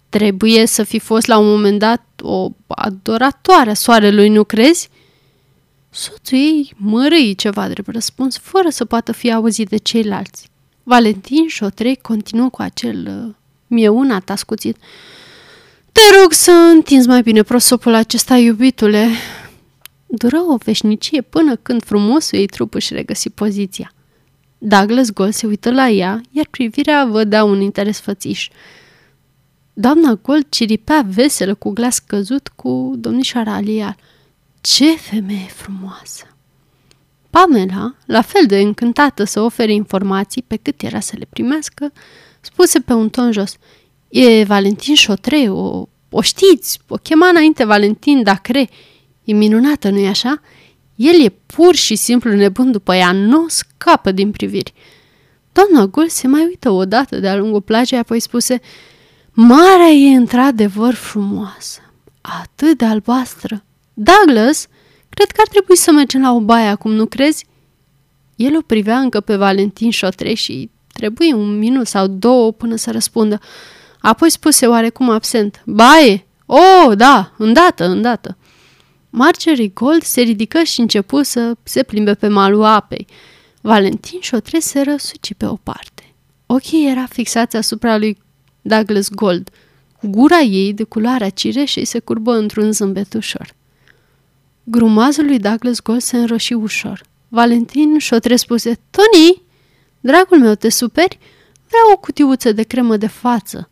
Trebuie 0.09 0.66
să 0.66 0.83
fi 0.83 0.99
fost 0.99 1.26
la 1.26 1.38
un 1.38 1.47
moment 1.47 1.78
dat 1.78 2.04
o 2.23 2.49
adoratoare 2.66 3.71
a 3.71 3.75
soarelui, 3.75 4.28
nu 4.28 4.45
crezi? 4.45 4.88
Soțul 5.90 6.38
ei 6.38 6.73
mărâi 6.76 7.35
ceva 7.35 7.69
drept 7.69 7.88
răspuns, 7.88 8.38
fără 8.38 8.69
să 8.69 8.85
poată 8.85 9.12
fi 9.12 9.33
auzit 9.33 9.69
de 9.69 9.76
ceilalți. 9.76 10.50
Valentin 10.83 11.49
Șotrei 11.49 11.97
continuă 11.97 12.49
cu 12.49 12.62
acel 12.62 13.25
uh, 13.26 13.35
mieunat 13.66 14.31
ascuțit. 14.31 14.76
Te 15.93 16.01
rog 16.21 16.33
să 16.33 16.51
întinzi 16.51 17.09
mai 17.09 17.23
bine 17.23 17.43
prosopul 17.43 17.95
acesta, 17.95 18.37
iubitule. 18.37 19.09
Dură 20.07 20.39
o 20.39 20.57
veșnicie 20.57 21.21
până 21.23 21.57
când 21.57 21.85
frumosul 21.85 22.39
ei 22.39 22.47
trup 22.47 22.75
își 22.75 22.95
regăsi 22.95 23.31
poziția. 23.31 23.93
Douglas 24.59 25.11
Gold 25.11 25.33
se 25.33 25.47
uită 25.47 25.71
la 25.71 25.89
ea, 25.89 26.21
iar 26.31 26.47
privirea 26.51 27.05
vădea 27.05 27.45
un 27.45 27.61
interes 27.61 28.01
fățiș. 28.01 28.49
Doamna 29.73 30.19
Gold 30.23 30.47
ciripea 30.49 31.07
veselă 31.09 31.55
cu 31.55 31.71
glas 31.71 31.99
căzut 31.99 32.49
cu 32.49 32.93
domnișoara 32.97 33.55
Alial. 33.55 33.97
Ce 34.61 34.97
femeie 34.97 35.49
frumoasă! 35.49 36.27
Pamela, 37.31 37.95
la 38.07 38.23
fel 38.23 38.47
de 38.47 38.59
încântată 38.59 39.25
să 39.25 39.41
ofere 39.41 39.73
informații 39.73 40.43
pe 40.43 40.57
cât 40.57 40.83
era 40.83 41.01
să 41.01 41.15
le 41.19 41.27
primească, 41.31 41.93
spuse 42.41 42.81
pe 42.81 42.93
un 42.93 43.09
ton 43.09 43.33
jos. 43.33 43.57
E 44.12 44.45
Valentin 44.45 44.95
Șotre, 44.95 45.50
o, 45.50 45.87
o 46.11 46.21
știți, 46.21 46.78
o 46.88 46.97
chema 46.97 47.28
înainte 47.28 47.64
Valentin 47.64 48.23
Dacre. 48.23 48.69
E 49.25 49.33
minunată, 49.33 49.90
nu-i 49.90 50.07
așa? 50.07 50.40
El 50.95 51.25
e 51.25 51.35
pur 51.47 51.75
și 51.75 51.95
simplu 51.95 52.33
nebun 52.33 52.71
după 52.71 52.95
ea, 52.95 53.12
nu 53.12 53.47
scapă 53.49 54.11
din 54.11 54.31
priviri. 54.31 54.73
Doamna 55.52 55.87
Gul 55.87 56.09
se 56.09 56.26
mai 56.26 56.45
uită 56.45 56.71
odată 56.71 57.16
de-a 57.16 57.37
lungul 57.37 57.61
plajei, 57.61 57.99
apoi 57.99 58.21
spuse 58.21 58.61
Marea 59.33 59.88
e 59.88 60.16
într-adevăr 60.16 60.95
frumoasă, 60.95 61.81
atât 62.21 62.78
de 62.78 62.85
albastră. 62.85 63.64
Douglas, 63.95 64.66
cred 65.09 65.31
că 65.31 65.40
ar 65.40 65.49
trebui 65.49 65.76
să 65.76 65.92
mergem 65.92 66.23
la 66.23 66.33
o 66.33 66.40
baie 66.40 66.69
acum, 66.69 66.92
nu 66.92 67.07
crezi? 67.07 67.47
El 68.37 68.57
o 68.57 68.61
privea 68.61 68.99
încă 68.99 69.21
pe 69.21 69.37
Valentin 69.37 69.90
Șotre 69.90 70.35
și 70.35 70.71
trebuie 70.92 71.35
un 71.35 71.59
minut 71.59 71.87
sau 71.87 72.07
două 72.07 72.52
până 72.52 72.76
să 72.76 72.90
răspundă. 72.90 73.40
Apoi 74.03 74.31
spuse 74.31 74.67
oarecum 74.67 75.11
absent, 75.11 75.63
Baie! 75.67 76.27
Oh, 76.47 76.97
da, 76.97 77.33
îndată, 77.39 77.85
îndată. 77.85 78.37
Marjorie 79.11 79.69
Gold 79.69 80.03
se 80.03 80.21
ridică 80.21 80.63
și 80.63 80.81
începu 80.81 81.23
să 81.23 81.57
se 81.63 81.83
plimbe 81.83 82.15
pe 82.15 82.29
malul 82.29 82.65
apei. 82.65 83.07
Valentin 83.61 84.21
Șotre 84.21 84.59
se 84.59 84.81
răsuci 84.81 85.35
pe 85.37 85.47
o 85.47 85.55
parte. 85.55 86.15
Ochii 86.47 86.91
era 86.91 87.07
fixați 87.07 87.57
asupra 87.57 87.97
lui 87.97 88.19
Douglas 88.63 89.11
Gold. 89.11 89.51
Gura 90.03 90.39
ei, 90.39 90.73
de 90.73 90.83
culoarea 90.83 91.31
cireșei, 91.31 91.85
se 91.85 91.99
curbă 91.99 92.33
într-un 92.33 92.73
zâmbet 92.73 93.15
ușor. 93.15 93.55
Grumazul 94.65 95.25
lui 95.25 95.39
Douglas 95.39 95.81
Gold 95.81 96.01
se 96.01 96.17
înroși 96.17 96.53
ușor. 96.53 97.03
Valentin 97.29 97.99
Șotre 97.99 98.37
spuse, 98.37 98.79
Tony, 98.91 99.43
dragul 100.01 100.39
meu, 100.39 100.55
te 100.55 100.69
superi? 100.69 101.19
Vreau 101.69 101.93
o 101.93 101.97
cutiuță 101.97 102.53
de 102.53 102.63
cremă 102.63 102.97
de 102.97 103.07
față. 103.07 103.71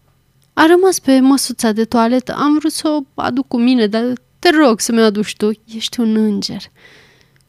A 0.60 0.66
rămas 0.66 0.98
pe 0.98 1.20
măsuța 1.20 1.72
de 1.72 1.84
toaletă. 1.84 2.34
Am 2.34 2.58
vrut 2.58 2.72
să 2.72 2.88
o 2.88 3.00
aduc 3.14 3.48
cu 3.48 3.58
mine, 3.58 3.86
dar 3.86 4.12
te 4.38 4.50
rog 4.50 4.80
să 4.80 4.92
mi-o 4.92 5.04
aduci 5.04 5.36
tu. 5.36 5.50
Ești 5.74 6.00
un 6.00 6.16
înger. 6.16 6.62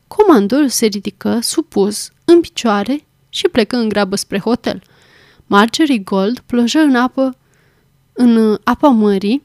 Comandorul 0.07 0.69
se 0.69 0.85
ridică, 0.85 1.39
supus, 1.41 2.11
în 2.25 2.41
picioare 2.41 3.05
și 3.29 3.47
plecă 3.47 3.75
în 3.75 3.89
grabă 3.89 4.15
spre 4.15 4.39
hotel. 4.39 4.81
Marjorie 5.45 5.97
Gold 5.97 6.39
plojă 6.39 6.79
în 6.79 6.95
apă, 6.95 7.37
în 8.13 8.57
apa 8.63 8.87
mării, 8.87 9.43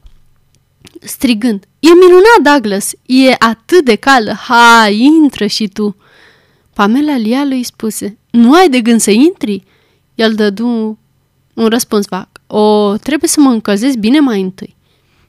strigând, 0.99 1.65
E 1.79 1.89
minunat, 1.93 2.41
Douglas! 2.43 2.91
E 3.05 3.35
atât 3.39 3.85
de 3.85 3.95
caldă! 3.95 4.31
Ha, 4.31 4.87
intră 4.89 5.45
și 5.45 5.67
tu!" 5.67 5.95
Pamela 6.73 7.17
Lia 7.17 7.41
îi 7.41 7.63
spuse, 7.63 8.17
Nu 8.29 8.53
ai 8.53 8.69
de 8.69 8.81
gând 8.81 8.99
să 8.99 9.11
intri?" 9.11 9.63
El 10.15 10.33
dădu 10.33 10.97
un 11.53 11.67
răspuns 11.67 12.05
vag. 12.07 12.36
O, 12.47 12.95
trebuie 12.97 13.29
să 13.29 13.39
mă 13.39 13.49
încălzesc 13.49 13.97
bine 13.97 14.19
mai 14.19 14.41
întâi. 14.41 14.75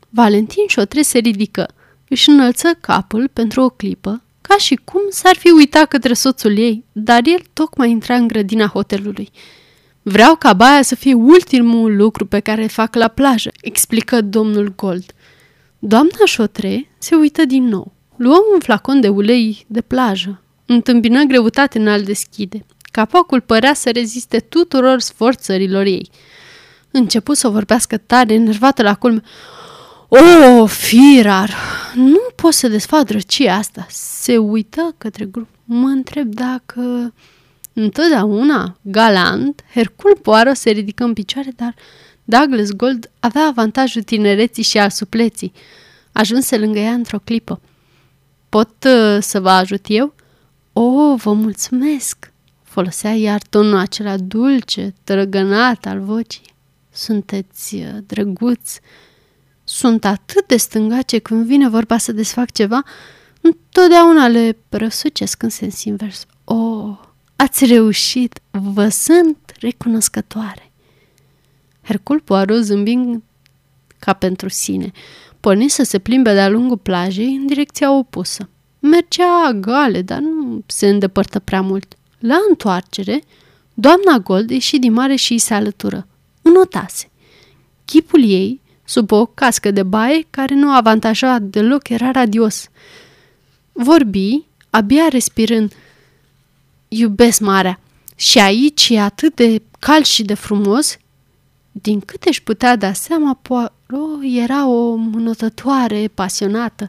Valentin 0.09 0.65
Șotre 0.67 1.03
se 1.03 1.19
ridică, 1.19 1.69
își 2.09 2.29
înălță 2.29 2.69
capul 2.81 3.31
pentru 3.33 3.61
o 3.63 3.69
clipă, 3.69 4.23
ca 4.41 4.57
și 4.57 4.81
cum 4.85 5.01
s-ar 5.11 5.37
fi 5.37 5.51
uitat 5.51 5.89
către 5.89 6.13
soțul 6.13 6.59
ei, 6.59 6.85
dar 6.93 7.21
el 7.25 7.43
tocmai 7.53 7.91
intra 7.91 8.15
în 8.15 8.27
grădina 8.27 8.67
hotelului. 8.67 9.31
Vreau 10.03 10.37
ca 10.37 10.53
baia 10.53 10.83
să 10.83 10.95
fie 10.95 11.15
ultimul 11.15 11.97
lucru 11.97 12.27
pe 12.27 12.41
care 12.41 12.63
îl 12.63 12.69
fac 12.69 12.95
la 12.95 13.09
plajă, 13.09 13.51
explică 13.61 14.21
domnul 14.21 14.73
Gold. 14.77 15.13
Doamna 15.79 16.25
Șotre 16.25 16.91
se 16.99 17.15
uită 17.15 17.45
din 17.45 17.65
nou. 17.65 17.93
Luă 18.17 18.37
un 18.53 18.61
flacon 18.61 19.01
de 19.01 19.09
ulei 19.09 19.65
de 19.67 19.81
plajă. 19.81 20.43
Întâmpină 20.67 21.23
greutate 21.23 21.79
în 21.79 21.89
al 21.89 22.03
deschide. 22.03 22.67
Capacul 22.93 23.41
părea 23.41 23.75
să 23.75 23.91
reziste 23.91 24.39
tuturor 24.39 25.01
sforțărilor 25.01 25.85
ei. 25.85 26.11
Începu 26.91 27.35
să 27.35 27.49
vorbească 27.49 27.97
tare, 27.97 28.35
enervată 28.35 28.83
la 28.83 28.95
culme. 28.95 29.23
O, 30.09 30.67
firar! 30.67 31.55
Nu 31.95 32.21
pot 32.35 32.53
să 32.53 32.69
desfac 32.69 33.05
drăcia 33.05 33.55
asta. 33.55 33.87
Se 33.91 34.37
uită 34.37 34.95
către 34.99 35.25
grup. 35.25 35.49
Mă 35.65 35.89
întreb 35.89 36.35
dacă... 36.35 37.13
Întotdeauna, 37.73 38.79
galant, 38.83 39.65
Hercul 39.75 40.19
Poirot 40.23 40.57
se 40.57 40.71
ridică 40.71 41.05
în 41.05 41.13
picioare, 41.13 41.53
dar 41.57 41.75
Douglas 42.25 42.71
Gold 42.71 43.11
avea 43.21 43.47
avantajul 43.47 44.03
tinereții 44.03 44.63
și 44.63 44.79
al 44.79 44.91
supleții. 44.91 45.53
Ajunse 46.13 46.59
lângă 46.59 46.79
ea 46.79 46.93
într-o 46.93 47.19
clipă. 47.19 47.61
Pot 48.49 48.85
uh, 48.85 49.19
să 49.21 49.41
vă 49.41 49.51
ajut 49.51 49.85
eu?" 49.89 50.15
O, 50.73 50.81
oh, 50.81 51.21
vă 51.21 51.33
mulțumesc!" 51.33 52.33
Folosea 52.63 53.15
iar 53.15 53.41
tonul 53.51 53.79
acela 53.79 54.17
dulce, 54.17 54.95
trăgănat 55.05 55.87
al 55.87 56.01
vocii. 56.01 56.55
Sunteți 56.99 57.75
uh, 57.75 57.89
drăguți. 58.07 58.81
Sunt 59.65 60.05
atât 60.05 60.47
de 60.47 60.57
stângace 60.57 61.19
când 61.19 61.47
vine 61.47 61.69
vorba 61.69 61.99
să 61.99 62.13
desfac 62.13 62.53
ceva, 62.53 62.83
întotdeauna 63.41 64.29
le 64.29 64.57
răsucesc 64.69 65.43
în 65.43 65.49
sens 65.49 65.85
invers. 65.85 66.27
Oh, 66.45 66.99
ați 67.37 67.65
reușit, 67.65 68.41
vă 68.51 68.89
sunt 68.89 69.39
recunoscătoare. 69.61 70.73
Hercul 71.83 72.21
Poirot 72.21 72.63
zâmbind 72.63 73.23
ca 73.99 74.13
pentru 74.13 74.49
sine, 74.49 74.91
porni 75.41 75.69
să 75.69 75.83
se 75.83 75.99
plimbe 75.99 76.33
de-a 76.33 76.49
lungul 76.49 76.79
plajei 76.79 77.35
în 77.35 77.47
direcția 77.47 77.93
opusă. 77.93 78.49
Mergea 78.79 79.53
gale, 79.53 80.03
dar 80.03 80.19
nu 80.19 80.63
se 80.67 80.89
îndepărtă 80.89 81.39
prea 81.39 81.61
mult. 81.61 81.95
La 82.19 82.37
întoarcere, 82.49 83.23
doamna 83.75 84.19
Gold 84.19 84.51
ieși 84.51 84.79
din 84.79 84.93
mare 84.93 85.15
și 85.15 85.33
îi 85.33 85.39
se 85.39 85.55
alătură. 85.55 86.07
Înotase. 86.43 87.11
Chipul 87.85 88.25
ei, 88.25 88.61
sub 88.85 89.13
o 89.13 89.27
cască 89.27 89.71
de 89.71 89.83
baie 89.83 90.27
care 90.31 90.55
nu 90.55 90.73
avantaja 90.73 91.39
deloc, 91.39 91.89
era 91.89 92.11
radios. 92.11 92.69
Vorbi, 93.73 94.45
abia 94.71 95.09
respirând. 95.09 95.73
Iubesc 96.89 97.41
marea. 97.41 97.81
Și 98.17 98.39
aici 98.39 98.89
e 98.91 99.01
atât 99.01 99.35
de 99.35 99.63
cald 99.79 100.05
și 100.05 100.23
de 100.23 100.35
frumos. 100.35 100.97
Din 101.73 102.01
câte 102.01 102.29
își 102.29 102.43
putea 102.43 102.77
da 102.77 102.93
seama, 102.93 103.39
Poirot 103.43 104.23
era 104.23 104.67
o 104.67 104.93
înotătoare 104.93 106.11
pasionată. 106.15 106.87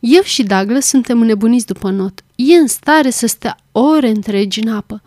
Eu 0.00 0.22
și 0.22 0.42
Douglas 0.42 0.86
suntem 0.86 1.20
înnebuniți 1.20 1.66
după 1.66 1.90
not. 1.90 2.24
E 2.34 2.54
în 2.54 2.66
stare 2.66 3.10
să 3.10 3.26
stea 3.26 3.56
ore 3.72 4.08
întregi 4.08 4.60
în 4.60 4.72
apă. 4.72 5.02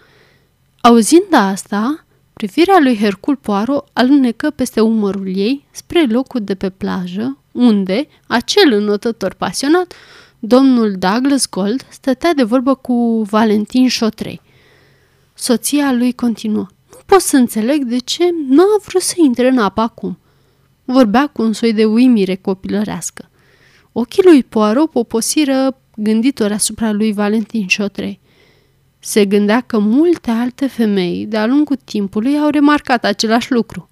Auzind 0.82 1.28
asta, 1.32 2.03
privirea 2.44 2.80
lui 2.80 2.98
Hercul 2.98 3.36
Poirot 3.36 3.88
alunecă 3.94 4.50
peste 4.50 4.82
umărul 4.82 5.36
ei 5.36 5.66
spre 5.72 6.06
locul 6.06 6.44
de 6.44 6.56
pe 6.56 6.70
plajă, 6.70 7.38
unde 7.52 8.08
acel 8.28 8.72
înotător 8.72 9.34
pasionat, 9.34 9.94
domnul 10.40 10.92
Douglas 10.92 11.50
Gold, 11.50 11.86
stătea 11.90 12.34
de 12.34 12.44
vorbă 12.44 12.76
cu 12.76 13.22
Valentin 13.30 13.88
Șotrei. 13.88 14.42
Soția 15.34 15.94
lui 15.94 16.14
continuă. 16.14 16.68
Nu 16.92 16.98
pot 17.06 17.20
să 17.20 17.36
înțeleg 17.36 17.84
de 17.84 17.98
ce 17.98 18.24
nu 18.48 18.62
a 18.62 18.82
vrut 18.86 19.02
să 19.02 19.14
intre 19.18 19.48
în 19.48 19.58
apă 19.58 19.82
acum. 19.82 20.18
Vorbea 20.86 21.28
cu 21.28 21.42
un 21.42 21.54
soi 21.54 21.74
de 21.74 21.86
uimire 21.86 22.36
copilărească. 22.36 23.30
Ochii 23.92 24.24
lui 24.24 24.44
Poirot 24.44 24.90
poposiră 24.90 25.78
gânditori 25.96 26.54
asupra 26.54 26.92
lui 26.92 27.14
Valentin 27.14 27.68
Șotrei. 27.68 28.20
Se 29.06 29.26
gândea 29.26 29.62
că 29.62 29.80
multe 29.80 30.32
alte 30.32 30.68
femei 30.68 31.26
de-a 31.26 31.46
lungul 31.46 31.78
timpului 31.84 32.38
au 32.38 32.50
remarcat 32.50 33.06
același 33.06 33.52
lucru. 33.52 33.90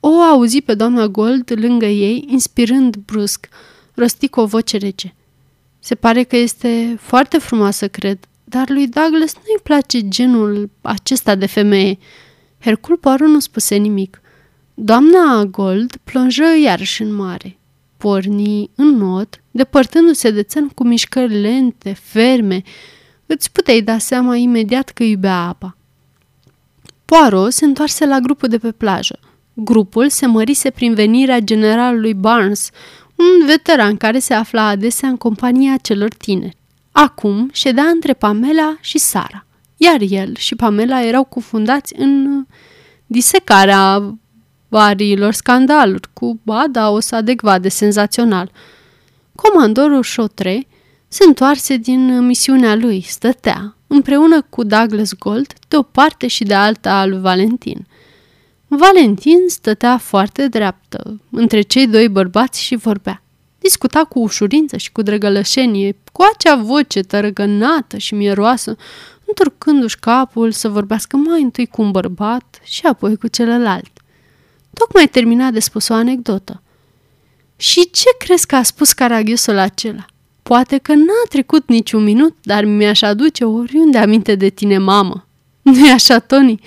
O 0.00 0.08
auzi 0.08 0.60
pe 0.60 0.74
doamna 0.74 1.06
Gold 1.06 1.52
lângă 1.54 1.86
ei, 1.86 2.24
inspirând 2.28 2.96
brusc, 2.96 3.48
rosti 3.94 4.28
cu 4.28 4.40
o 4.40 4.46
voce 4.46 4.76
rece. 4.76 5.14
Se 5.78 5.94
pare 5.94 6.22
că 6.22 6.36
este 6.36 6.96
foarte 7.00 7.38
frumoasă, 7.38 7.88
cred, 7.88 8.18
dar 8.44 8.68
lui 8.68 8.88
Douglas 8.88 9.34
nu-i 9.34 9.60
place 9.62 10.08
genul 10.08 10.70
acesta 10.80 11.34
de 11.34 11.46
femeie. 11.46 11.98
Hercul 12.60 12.96
Poirot 12.96 13.28
nu 13.28 13.40
spuse 13.40 13.74
nimic. 13.74 14.20
Doamna 14.74 15.44
Gold 15.44 15.96
plonjă 16.04 16.56
iarăși 16.62 17.02
în 17.02 17.14
mare 17.14 17.58
porni 17.96 18.70
în 18.74 18.96
not, 18.96 19.42
depărtându-se 19.50 20.30
de 20.30 20.42
țăn 20.42 20.68
cu 20.68 20.84
mișcări 20.84 21.40
lente, 21.40 21.92
ferme, 21.92 22.62
îți 23.34 23.52
puteai 23.52 23.80
da 23.80 23.98
seama 23.98 24.36
imediat 24.36 24.88
că 24.88 25.02
iubea 25.02 25.36
apa. 25.36 25.76
Poirot 27.04 27.52
se 27.52 27.64
întoarse 27.64 28.06
la 28.06 28.18
grupul 28.18 28.48
de 28.48 28.58
pe 28.58 28.72
plajă. 28.72 29.18
Grupul 29.54 30.08
se 30.08 30.26
mărise 30.26 30.70
prin 30.70 30.94
venirea 30.94 31.38
generalului 31.38 32.14
Barnes, 32.14 32.70
un 33.14 33.46
veteran 33.46 33.96
care 33.96 34.18
se 34.18 34.34
afla 34.34 34.66
adesea 34.66 35.08
în 35.08 35.16
compania 35.16 35.76
celor 35.76 36.14
tineri. 36.14 36.56
Acum 36.92 37.50
ședea 37.52 37.84
între 37.84 38.12
Pamela 38.12 38.76
și 38.80 38.98
Sara, 38.98 39.46
iar 39.76 40.00
el 40.08 40.36
și 40.36 40.54
Pamela 40.54 41.04
erau 41.04 41.24
cufundați 41.24 41.94
în 41.96 42.44
disecarea 43.06 44.14
variilor 44.68 45.32
scandaluri, 45.32 46.08
cu 46.12 46.40
adaos 46.46 47.10
adecvat 47.10 47.60
de 47.60 47.68
senzațional. 47.68 48.50
Comandorul 49.34 50.02
Șotre 50.02 50.66
se 51.12 51.24
întoarse 51.26 51.76
din 51.76 52.26
misiunea 52.26 52.74
lui, 52.74 53.00
stătea, 53.00 53.76
împreună 53.86 54.42
cu 54.42 54.64
Douglas 54.64 55.12
Gold, 55.14 55.52
de 55.68 55.76
o 55.76 55.82
parte 55.82 56.26
și 56.26 56.44
de 56.44 56.54
alta 56.54 57.00
al 57.00 57.10
lui 57.10 57.20
Valentin. 57.20 57.86
Valentin 58.66 59.38
stătea 59.48 59.98
foarte 59.98 60.48
dreaptă, 60.48 61.20
între 61.30 61.60
cei 61.60 61.86
doi 61.86 62.08
bărbați 62.08 62.62
și 62.62 62.76
vorbea. 62.76 63.22
Discuta 63.58 64.04
cu 64.04 64.20
ușurință 64.20 64.76
și 64.76 64.92
cu 64.92 65.02
drăgălășenie, 65.02 65.96
cu 66.12 66.22
acea 66.34 66.56
voce 66.56 67.00
tărăgănată 67.00 67.96
și 67.96 68.14
mieroasă, 68.14 68.76
întorcându-și 69.24 69.98
capul 69.98 70.52
să 70.52 70.68
vorbească 70.68 71.16
mai 71.16 71.42
întâi 71.42 71.66
cu 71.66 71.82
un 71.82 71.90
bărbat 71.90 72.60
și 72.62 72.86
apoi 72.86 73.16
cu 73.16 73.26
celălalt. 73.26 73.90
Tocmai 74.74 75.06
termina 75.06 75.50
de 75.50 75.60
spus 75.60 75.88
o 75.88 75.94
anecdotă. 75.94 76.62
Și 77.56 77.90
ce 77.90 78.08
crezi 78.18 78.46
că 78.46 78.56
a 78.56 78.62
spus 78.62 78.92
caragiosul 78.92 79.58
acela? 79.58 80.06
Poate 80.50 80.78
că 80.78 80.94
n-a 80.94 81.22
trecut 81.28 81.68
niciun 81.68 82.02
minut, 82.02 82.36
dar 82.42 82.64
mi-aș 82.64 83.02
aduce 83.02 83.44
oriunde 83.44 83.98
aminte 83.98 84.34
de 84.34 84.48
tine, 84.48 84.78
mamă. 84.78 85.26
nu 85.62 85.86
e 85.86 85.92
așa, 85.92 86.18
Tony? 86.18 86.60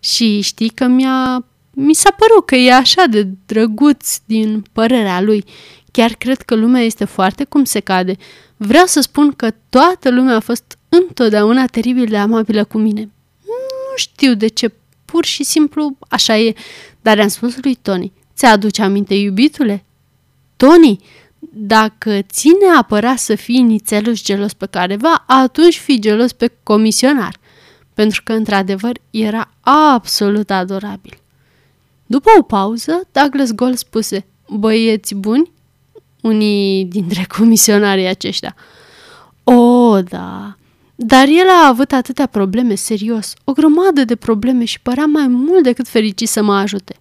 Și 0.00 0.40
știi 0.40 0.68
că 0.68 0.86
mi-a... 0.86 1.44
Mi 1.70 1.94
s-a 1.94 2.10
părut 2.10 2.46
că 2.46 2.54
e 2.54 2.72
așa 2.72 3.04
de 3.10 3.28
drăguț 3.46 4.16
din 4.24 4.64
părerea 4.72 5.20
lui. 5.20 5.44
Chiar 5.90 6.10
cred 6.10 6.42
că 6.42 6.54
lumea 6.54 6.82
este 6.82 7.04
foarte 7.04 7.44
cum 7.44 7.64
se 7.64 7.80
cade. 7.80 8.16
Vreau 8.56 8.86
să 8.86 9.00
spun 9.00 9.32
că 9.32 9.50
toată 9.68 10.10
lumea 10.10 10.36
a 10.36 10.40
fost 10.40 10.78
întotdeauna 10.88 11.66
teribil 11.66 12.06
de 12.06 12.16
amabilă 12.16 12.64
cu 12.64 12.78
mine. 12.78 13.10
Nu 13.44 13.96
știu 13.96 14.34
de 14.34 14.46
ce, 14.46 14.72
pur 15.04 15.24
și 15.24 15.44
simplu 15.44 15.96
așa 16.08 16.38
e. 16.38 16.54
Dar 17.02 17.18
i-am 17.18 17.28
spus 17.28 17.56
lui 17.62 17.74
Tony, 17.82 18.12
ți-aduce 18.36 18.82
aminte, 18.82 19.14
iubitule? 19.14 19.84
Tony, 20.56 20.98
dacă 21.56 22.18
ține 22.22 22.66
apăra 22.78 23.16
să 23.16 23.34
fii 23.34 23.62
nițelul 23.62 24.16
gelos 24.22 24.52
pe 24.52 24.66
careva, 24.66 25.24
atunci 25.26 25.78
fi 25.78 25.98
gelos 25.98 26.32
pe 26.32 26.52
comisionar, 26.62 27.36
pentru 27.94 28.20
că, 28.24 28.32
într-adevăr, 28.32 28.92
era 29.10 29.50
absolut 29.60 30.50
adorabil. 30.50 31.18
După 32.06 32.30
o 32.38 32.42
pauză, 32.42 33.08
Douglas 33.12 33.50
Gold 33.52 33.76
spuse, 33.76 34.26
băieți 34.48 35.14
buni? 35.14 35.52
Unii 36.20 36.84
dintre 36.84 37.26
comisionarii 37.38 38.06
aceștia. 38.06 38.54
O, 39.44 40.00
da, 40.00 40.56
dar 40.94 41.26
el 41.28 41.48
a 41.62 41.66
avut 41.66 41.92
atâtea 41.92 42.26
probleme, 42.26 42.74
serios, 42.74 43.34
o 43.44 43.52
grămadă 43.52 44.04
de 44.04 44.16
probleme 44.16 44.64
și 44.64 44.80
părea 44.80 45.06
mai 45.06 45.26
mult 45.26 45.62
decât 45.62 45.88
fericit 45.88 46.28
să 46.28 46.42
mă 46.42 46.54
ajute. 46.54 46.96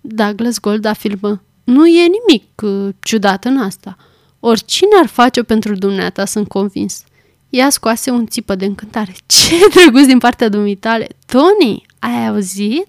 Douglas 0.00 0.60
Gold 0.60 0.84
afirmă, 0.84 1.42
nu 1.70 1.86
e 1.86 2.06
nimic 2.06 2.62
uh, 2.62 2.94
ciudat 3.00 3.44
în 3.44 3.58
asta. 3.58 3.96
Oricine 4.40 4.90
ar 5.00 5.06
face-o 5.06 5.42
pentru 5.42 5.74
dumneata, 5.74 6.24
sunt 6.24 6.48
convins. 6.48 7.04
Ea 7.50 7.70
scoase 7.70 8.10
un 8.10 8.26
țipă 8.26 8.54
de 8.54 8.64
încântare. 8.64 9.14
Ce 9.26 9.54
drăguț 9.74 10.06
din 10.06 10.18
partea 10.18 10.48
dumitale! 10.48 11.06
Tony, 11.26 11.86
ai 11.98 12.26
auzit? 12.26 12.86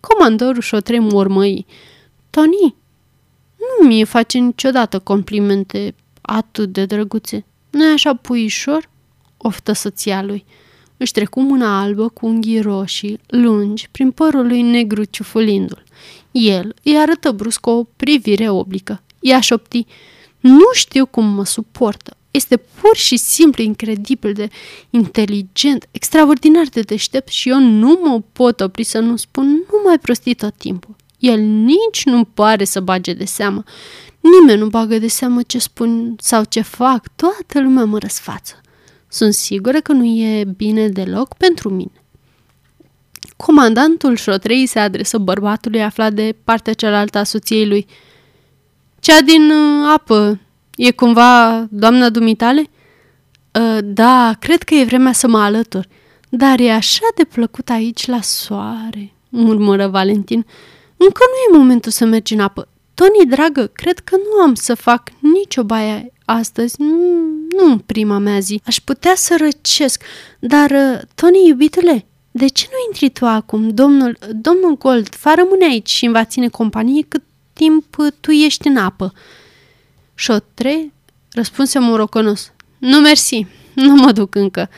Comandorul 0.00 0.62
șotrei 0.62 0.98
mormăi. 0.98 1.66
Tony, 2.30 2.74
nu 3.56 3.86
mi-e 3.86 4.04
face 4.04 4.38
niciodată 4.38 4.98
complimente 4.98 5.94
atât 6.20 6.72
de 6.72 6.84
drăguțe. 6.84 7.44
nu 7.70 7.84
e 7.84 7.92
așa 7.92 8.14
puișor? 8.14 8.90
oftă 9.36 9.72
soția 9.72 10.22
lui. 10.22 10.44
Își 10.96 11.12
trecu 11.12 11.40
mâna 11.40 11.80
albă 11.80 12.08
cu 12.08 12.26
unghii 12.26 12.60
roșii, 12.60 13.20
lungi, 13.26 13.88
prin 13.90 14.10
părul 14.10 14.46
lui 14.46 14.62
negru 14.62 15.04
ciufulindu-l. 15.04 15.82
El 16.30 16.74
îi 16.82 16.98
arătă 16.98 17.30
brusc 17.30 17.66
o 17.66 17.84
privire 17.84 18.48
oblică. 18.50 19.02
Ea 19.20 19.40
șopti, 19.40 19.86
nu 20.40 20.68
știu 20.72 21.06
cum 21.06 21.24
mă 21.24 21.44
suportă. 21.44 22.16
Este 22.30 22.56
pur 22.56 22.96
și 22.96 23.16
simplu 23.16 23.62
incredibil 23.62 24.32
de 24.32 24.48
inteligent, 24.90 25.88
extraordinar 25.90 26.66
de 26.66 26.80
deștept 26.80 27.28
și 27.28 27.48
eu 27.48 27.58
nu 27.58 28.00
mă 28.02 28.22
pot 28.32 28.60
opri 28.60 28.84
să 28.84 28.98
nu 28.98 29.16
spun 29.16 29.64
numai 29.72 29.98
prostii 29.98 30.34
tot 30.34 30.54
timpul. 30.56 30.96
El 31.18 31.40
nici 31.40 32.04
nu 32.04 32.24
pare 32.24 32.64
să 32.64 32.80
bage 32.80 33.12
de 33.12 33.24
seamă. 33.24 33.62
Nimeni 34.20 34.60
nu 34.60 34.66
bagă 34.66 34.98
de 34.98 35.08
seamă 35.08 35.42
ce 35.42 35.58
spun 35.58 36.16
sau 36.18 36.44
ce 36.44 36.60
fac, 36.60 37.08
toată 37.16 37.60
lumea 37.60 37.84
mă 37.84 37.98
răsfață. 37.98 38.60
Sunt 39.08 39.34
sigură 39.34 39.80
că 39.80 39.92
nu 39.92 40.04
e 40.04 40.44
bine 40.56 40.88
deloc 40.88 41.34
pentru 41.34 41.68
mine. 41.68 42.04
Comandantul 43.44 44.16
șotrei 44.16 44.66
se 44.66 44.78
adresă 44.78 45.18
bărbatului 45.18 45.82
aflat 45.82 46.12
de 46.12 46.36
partea 46.44 46.72
cealaltă 46.72 47.18
a 47.18 47.24
soției 47.24 47.68
lui. 47.68 47.86
Cea 49.00 49.20
din 49.20 49.50
uh, 49.50 49.90
apă 49.94 50.40
e 50.76 50.90
cumva 50.90 51.66
doamna 51.70 52.10
dumitale? 52.10 52.60
Uh, 52.60 53.78
da, 53.82 54.36
cred 54.38 54.62
că 54.62 54.74
e 54.74 54.84
vremea 54.84 55.12
să 55.12 55.28
mă 55.28 55.38
alătur. 55.38 55.86
Dar 56.28 56.60
e 56.60 56.72
așa 56.72 57.06
de 57.16 57.24
plăcut 57.24 57.68
aici 57.68 58.06
la 58.06 58.20
soare, 58.20 59.12
murmură 59.28 59.86
Valentin. 59.86 60.46
Încă 60.96 61.20
nu 61.26 61.56
e 61.56 61.58
momentul 61.58 61.92
să 61.92 62.04
mergi 62.04 62.34
în 62.34 62.40
apă. 62.40 62.68
Toni, 62.94 63.30
dragă, 63.30 63.66
cred 63.66 63.98
că 63.98 64.16
nu 64.16 64.42
am 64.42 64.54
să 64.54 64.74
fac 64.74 65.10
nicio 65.20 65.64
baie 65.64 66.12
astăzi, 66.24 66.74
nu, 66.78 66.96
nu 67.56 67.70
în 67.70 67.78
prima 67.78 68.18
mea 68.18 68.38
zi. 68.38 68.60
Aș 68.66 68.76
putea 68.76 69.12
să 69.16 69.36
răcesc, 69.38 70.02
dar, 70.38 70.70
uh, 70.70 71.00
Toni, 71.14 71.46
iubitule, 71.48 72.06
de 72.38 72.46
ce 72.46 72.68
nu 72.70 72.76
intri 72.86 73.10
tu 73.10 73.26
acum? 73.26 73.68
Domnul, 73.74 74.18
domnul 74.32 74.76
Gold 74.76 75.16
va 75.16 75.34
rămâne 75.34 75.64
aici 75.64 75.88
și 75.90 76.04
îmi 76.04 76.14
va 76.14 76.24
ține 76.24 76.48
companie 76.48 77.04
cât 77.08 77.22
timp 77.52 77.96
tu 78.20 78.30
ești 78.30 78.66
în 78.66 78.76
apă. 78.76 79.12
Șotre, 80.14 80.92
răspunse 81.32 81.78
morocănos. 81.78 82.52
Nu 82.78 82.98
mersi, 82.98 83.46
nu 83.74 83.94
mă 83.94 84.12
duc 84.12 84.34
încă. 84.34 84.70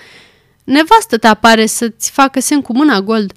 Nevastă 0.65 1.19
ta 1.19 1.35
pare 1.35 1.67
să-ți 1.67 2.11
facă 2.11 2.41
semn 2.41 2.63
cu 2.63 2.73
mâna 2.73 3.01
Gold. 3.01 3.33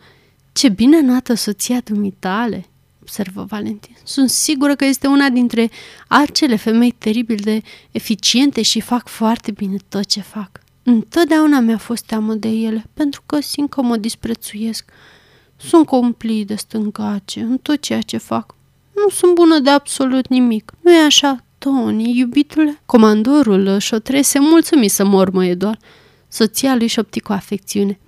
Ce 0.52 0.70
bine 0.70 1.02
nată 1.02 1.34
soția 1.34 1.82
dumitale, 1.84 2.66
observă 3.02 3.44
Valentin. 3.44 3.96
Sunt 4.04 4.30
sigură 4.30 4.76
că 4.76 4.86
este 4.86 5.08
una 5.08 5.30
dintre 5.30 5.70
acele 6.08 6.56
femei 6.56 6.92
teribil 6.92 7.40
de 7.44 7.62
eficiente 7.92 8.62
și 8.62 8.80
fac 8.80 9.08
foarte 9.08 9.52
bine 9.52 9.78
tot 9.90 10.06
ce 10.06 10.22
fac. 10.22 10.63
Întotdeauna 10.84 11.60
mi-a 11.60 11.78
fost 11.78 12.06
teamă 12.06 12.34
de 12.34 12.48
ele, 12.48 12.86
pentru 12.94 13.24
că 13.26 13.42
simt 13.42 13.70
că 13.70 13.82
mă 13.82 13.98
disprețuiesc. 13.98 14.92
Sunt 15.56 15.86
complit 15.86 16.48
de 16.48 16.56
stângace 16.56 17.40
în 17.40 17.58
tot 17.58 17.82
ceea 17.82 18.02
ce 18.02 18.18
fac. 18.18 18.56
Nu 18.96 19.10
sunt 19.10 19.34
bună 19.34 19.60
de 19.60 19.70
absolut 19.70 20.28
nimic. 20.28 20.72
Nu 20.82 20.92
e 20.92 21.06
așa, 21.06 21.46
Tony, 21.58 22.18
iubitule? 22.18 22.82
Comandorul 22.86 23.80
șotre 23.80 24.22
se 24.22 24.40
mulțumi 24.40 24.88
să 24.88 25.06
mormăie 25.06 25.56
doar. 25.56 25.80
Soția 26.28 26.76
lui 26.76 26.88
șopti 26.88 27.20
cu 27.20 27.32
afecțiune. 27.32 28.00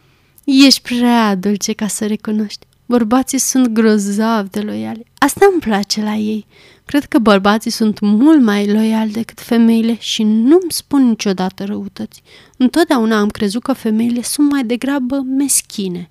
Ești 0.44 0.82
prea 0.82 1.36
dulce 1.36 1.74
ca 1.74 1.88
să 1.88 2.06
recunoști. 2.06 2.66
Bărbații 2.86 3.38
sunt 3.38 3.68
grozav 3.68 4.50
de 4.50 4.60
loiali. 4.60 5.06
Asta 5.18 5.48
îmi 5.52 5.62
place 5.62 6.04
la 6.04 6.14
ei. 6.14 6.46
Cred 6.86 7.06
că 7.06 7.20
bărbații 7.20 7.72
sunt 7.72 8.00
mult 8.00 8.42
mai 8.42 8.72
loiali 8.72 9.12
decât 9.12 9.40
femeile 9.40 9.98
și 10.00 10.24
nu-mi 10.24 10.72
spun 10.72 11.08
niciodată 11.08 11.64
răutăți. 11.64 12.22
Întotdeauna 12.58 13.20
am 13.20 13.30
crezut 13.30 13.64
că 13.64 13.74
femeile 13.74 14.22
sunt 14.22 14.52
mai 14.52 14.64
degrabă 14.64 15.16
meschine. 15.38 16.08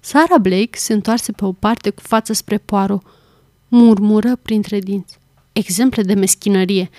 Sara 0.00 0.38
Blake 0.38 0.78
se 0.78 0.92
întoarse 0.92 1.32
pe 1.32 1.44
o 1.44 1.52
parte 1.52 1.90
cu 1.90 2.02
față 2.02 2.32
spre 2.32 2.58
Poaro. 2.58 3.02
Murmură 3.68 4.36
printre 4.36 4.78
dinți. 4.78 5.18
Exemple 5.52 6.02
de 6.02 6.14
meschinărie. 6.14 6.90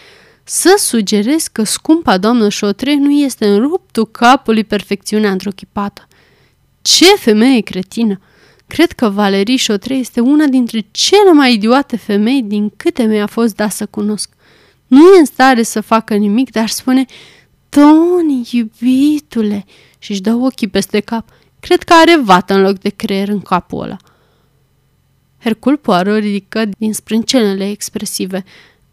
Să 0.43 0.75
sugerez 0.77 1.47
că 1.47 1.63
scumpa 1.63 2.17
doamnă 2.17 2.49
Șotre 2.49 2.95
nu 2.95 3.11
este 3.11 3.47
în 3.47 3.59
ruptul 3.59 4.05
capului 4.05 4.63
perfecțiunea 4.63 5.31
într-o 5.31 5.51
Ce 6.81 7.05
femeie 7.05 7.61
cretină! 7.61 8.19
Cred 8.73 8.91
că 8.91 9.09
Valerie 9.09 9.55
Șotre 9.55 9.93
este 9.93 10.19
una 10.19 10.45
dintre 10.45 10.85
cele 10.91 11.31
mai 11.31 11.53
idiote 11.53 11.97
femei 11.97 12.43
din 12.43 12.71
câte 12.75 13.03
mi-a 13.03 13.25
fost 13.25 13.55
dat 13.55 13.71
să 13.71 13.85
cunosc. 13.85 14.29
Nu 14.87 15.15
e 15.15 15.19
în 15.19 15.25
stare 15.25 15.63
să 15.63 15.81
facă 15.81 16.15
nimic, 16.15 16.51
dar 16.51 16.67
spune 16.67 17.05
Tony, 17.69 18.49
iubitule, 18.51 19.65
și 19.97 20.11
își 20.11 20.21
dă 20.21 20.33
ochii 20.33 20.67
peste 20.67 20.99
cap. 20.99 21.29
Cred 21.59 21.83
că 21.83 21.93
are 21.93 22.19
vată 22.23 22.53
în 22.53 22.61
loc 22.61 22.79
de 22.79 22.89
creier 22.89 23.27
în 23.27 23.39
capul 23.39 23.83
ăla. 23.83 23.97
Hercul 25.39 25.77
Poirot 25.77 26.17
ridică 26.17 26.65
din 26.77 26.93
sprâncenele 26.93 27.69
expresive. 27.69 28.43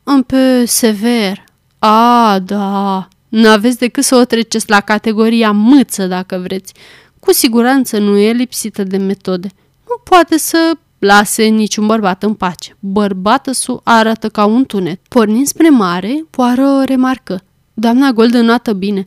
Un 0.03 0.23
peu 0.23 0.65
sever. 0.65 1.45
A, 1.79 2.39
da, 2.39 3.09
nu 3.29 3.49
aveți 3.49 3.79
decât 3.79 4.05
să 4.05 4.17
o 4.17 4.25
treceți 4.25 4.71
la 4.71 4.81
categoria 4.81 5.51
mâță, 5.51 6.07
dacă 6.07 6.39
vreți. 6.39 6.73
Cu 7.21 7.33
siguranță 7.33 7.99
nu 7.99 8.17
e 8.17 8.33
lipsită 8.33 8.83
de 8.83 8.97
metode 8.97 9.51
nu 9.91 10.03
poate 10.05 10.39
să 10.39 10.73
lase 10.99 11.43
niciun 11.43 11.87
bărbat 11.87 12.23
în 12.23 12.35
pace. 12.35 12.77
Bărbatul 12.79 13.81
arată 13.85 14.29
ca 14.29 14.45
un 14.45 14.65
tunet. 14.65 15.01
Pornind 15.09 15.47
spre 15.47 15.69
mare, 15.69 16.25
poară 16.31 16.83
remarcă. 16.85 17.43
Doamna 17.75 18.11
Golden 18.11 18.45
noată 18.45 18.73
bine. 18.73 19.07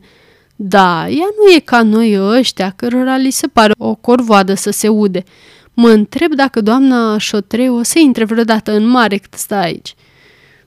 Da, 0.56 1.08
ea 1.08 1.26
nu 1.38 1.52
e 1.56 1.58
ca 1.58 1.82
noi 1.82 2.18
ăștia, 2.20 2.72
cărora 2.76 3.16
li 3.16 3.30
se 3.30 3.46
pare 3.46 3.72
o 3.78 3.94
corvoadă 3.94 4.54
să 4.54 4.70
se 4.70 4.88
ude. 4.88 5.22
Mă 5.74 5.88
întreb 5.88 6.34
dacă 6.34 6.60
doamna 6.60 7.18
Șotreu 7.18 7.76
o 7.76 7.82
să 7.82 7.98
intre 7.98 8.24
vreodată 8.24 8.72
în 8.72 8.86
mare 8.86 9.16
cât 9.16 9.34
stă 9.34 9.54
aici. 9.54 9.94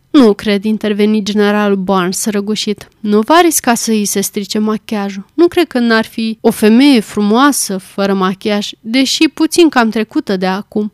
Nu 0.09 0.33
cred, 0.33 0.63
interveni 0.63 1.23
generalul 1.23 1.75
Barnes 1.75 2.25
răgușit. 2.25 2.87
Nu 2.99 3.19
va 3.19 3.39
risca 3.41 3.73
să 3.73 3.91
îi 3.91 4.05
se 4.05 4.21
strice 4.21 4.59
machiajul. 4.59 5.25
Nu 5.33 5.47
cred 5.47 5.67
că 5.67 5.79
n-ar 5.79 6.05
fi 6.05 6.37
o 6.41 6.51
femeie 6.51 6.99
frumoasă 6.99 7.77
fără 7.77 8.13
machiaj, 8.13 8.69
deși 8.79 9.27
puțin 9.27 9.69
cam 9.69 9.89
trecută 9.89 10.37
de 10.37 10.45
acum. 10.45 10.91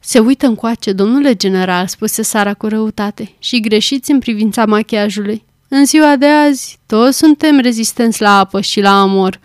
Se 0.00 0.18
uită 0.18 0.46
încoace, 0.46 0.92
domnule 0.92 1.34
general, 1.34 1.86
spuse 1.86 2.22
Sara 2.22 2.54
cu 2.54 2.66
răutate, 2.66 3.34
și 3.38 3.60
greșiți 3.60 4.10
în 4.10 4.18
privința 4.18 4.64
machiajului. 4.64 5.44
În 5.68 5.84
ziua 5.84 6.16
de 6.16 6.26
azi, 6.26 6.78
toți 6.86 7.18
suntem 7.18 7.58
rezistenți 7.58 8.22
la 8.22 8.38
apă 8.38 8.60
și 8.60 8.80
la 8.80 9.00
amor. 9.00 9.40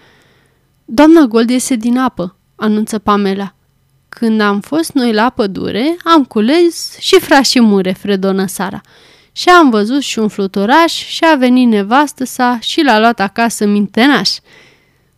Doamna 0.86 1.26
Gold 1.26 1.50
iese 1.50 1.76
din 1.76 1.98
apă, 1.98 2.36
anunță 2.56 3.00
Pamela. 3.00 3.56
Când 4.13 4.41
am 4.41 4.60
fost 4.60 4.91
noi 4.91 5.13
la 5.13 5.30
pădure, 5.30 5.97
am 6.04 6.23
cules 6.23 6.97
și 6.99 7.19
frașii 7.19 7.62
mure, 7.62 7.91
fredonă 7.91 8.45
Sara. 8.45 8.82
Și 9.32 9.49
am 9.49 9.69
văzut 9.69 10.02
și 10.02 10.19
un 10.19 10.28
fluturaș 10.28 11.06
și 11.06 11.23
a 11.23 11.36
venit 11.36 11.67
nevastă 11.67 12.23
sa 12.23 12.58
și 12.62 12.82
l-a 12.82 12.99
luat 12.99 13.19
acasă 13.19 13.65
mintenaș. 13.65 14.30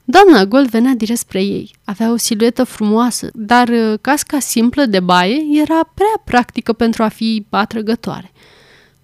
Doamna 0.03 0.45
Gold 0.45 0.69
venea 0.69 0.93
direct 0.93 1.19
spre 1.19 1.41
ei. 1.43 1.71
Avea 1.83 2.11
o 2.11 2.17
siluetă 2.17 2.63
frumoasă, 2.63 3.29
dar 3.33 3.67
uh, 3.67 3.93
casca 4.01 4.39
simplă 4.39 4.85
de 4.85 4.99
baie 4.99 5.41
era 5.53 5.91
prea 5.93 6.21
practică 6.25 6.73
pentru 6.73 7.03
a 7.03 7.07
fi 7.07 7.45
atrăgătoare. 7.49 8.31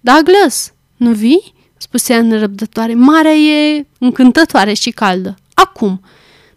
Douglas, 0.00 0.72
nu 0.96 1.10
vii?" 1.10 1.54
spuse 1.76 2.12
ea 2.12 2.22
nerăbdătoare. 2.22 2.94
Marea 2.94 3.34
e 3.34 3.86
încântătoare 3.98 4.72
și 4.72 4.90
caldă. 4.90 5.34
Acum!" 5.54 6.00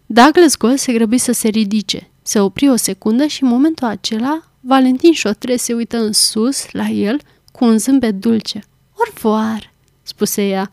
Douglas 0.06 0.56
Gold 0.56 0.78
se 0.78 0.92
grăbi 0.92 1.18
să 1.18 1.32
se 1.32 1.48
ridice. 1.48 2.10
Se 2.26 2.40
opri 2.40 2.68
o 2.68 2.76
secundă 2.76 3.26
și 3.26 3.42
în 3.42 3.48
momentul 3.48 3.86
acela 3.86 4.42
Valentin 4.60 5.12
Șotre 5.12 5.56
se 5.56 5.74
uită 5.74 5.96
în 5.96 6.12
sus 6.12 6.70
la 6.70 6.86
el 6.86 7.20
cu 7.52 7.64
un 7.64 7.78
zâmbet 7.78 8.14
dulce. 8.14 8.64
Orvoar, 8.94 9.72
spuse 10.02 10.48
ea. 10.48 10.70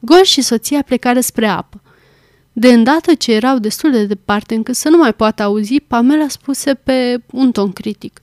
Gol 0.00 0.22
și 0.22 0.40
soția 0.40 0.82
plecară 0.82 1.20
spre 1.20 1.46
apă. 1.46 1.80
De 2.52 2.72
îndată 2.72 3.14
ce 3.14 3.32
erau 3.32 3.58
destul 3.58 3.90
de 3.90 4.06
departe 4.06 4.54
încât 4.54 4.74
să 4.76 4.88
nu 4.88 4.96
mai 4.96 5.12
poată 5.12 5.42
auzi, 5.42 5.80
Pamela 5.80 6.28
spuse 6.28 6.74
pe 6.74 7.22
un 7.32 7.52
ton 7.52 7.72
critic. 7.72 8.20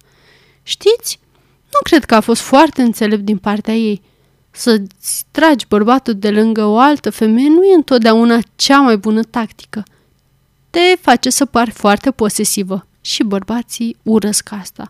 Știți, 0.63 1.19
nu 1.63 1.79
cred 1.83 2.05
că 2.05 2.15
a 2.15 2.21
fost 2.21 2.41
foarte 2.41 2.81
înțelept 2.81 3.23
din 3.23 3.37
partea 3.37 3.73
ei. 3.73 4.01
Să-ți 4.51 5.25
tragi 5.31 5.65
bărbatul 5.67 6.13
de 6.13 6.31
lângă 6.31 6.65
o 6.65 6.77
altă 6.77 7.09
femeie 7.09 7.49
nu 7.49 7.63
e 7.63 7.75
întotdeauna 7.75 8.39
cea 8.55 8.79
mai 8.79 8.97
bună 8.97 9.23
tactică 9.23 9.83
te 10.75 10.95
face 11.01 11.29
să 11.29 11.45
pari 11.45 11.71
foarte 11.71 12.11
posesivă 12.11 12.87
și 13.01 13.23
bărbații 13.23 13.97
urăsc 14.03 14.51
asta. 14.61 14.89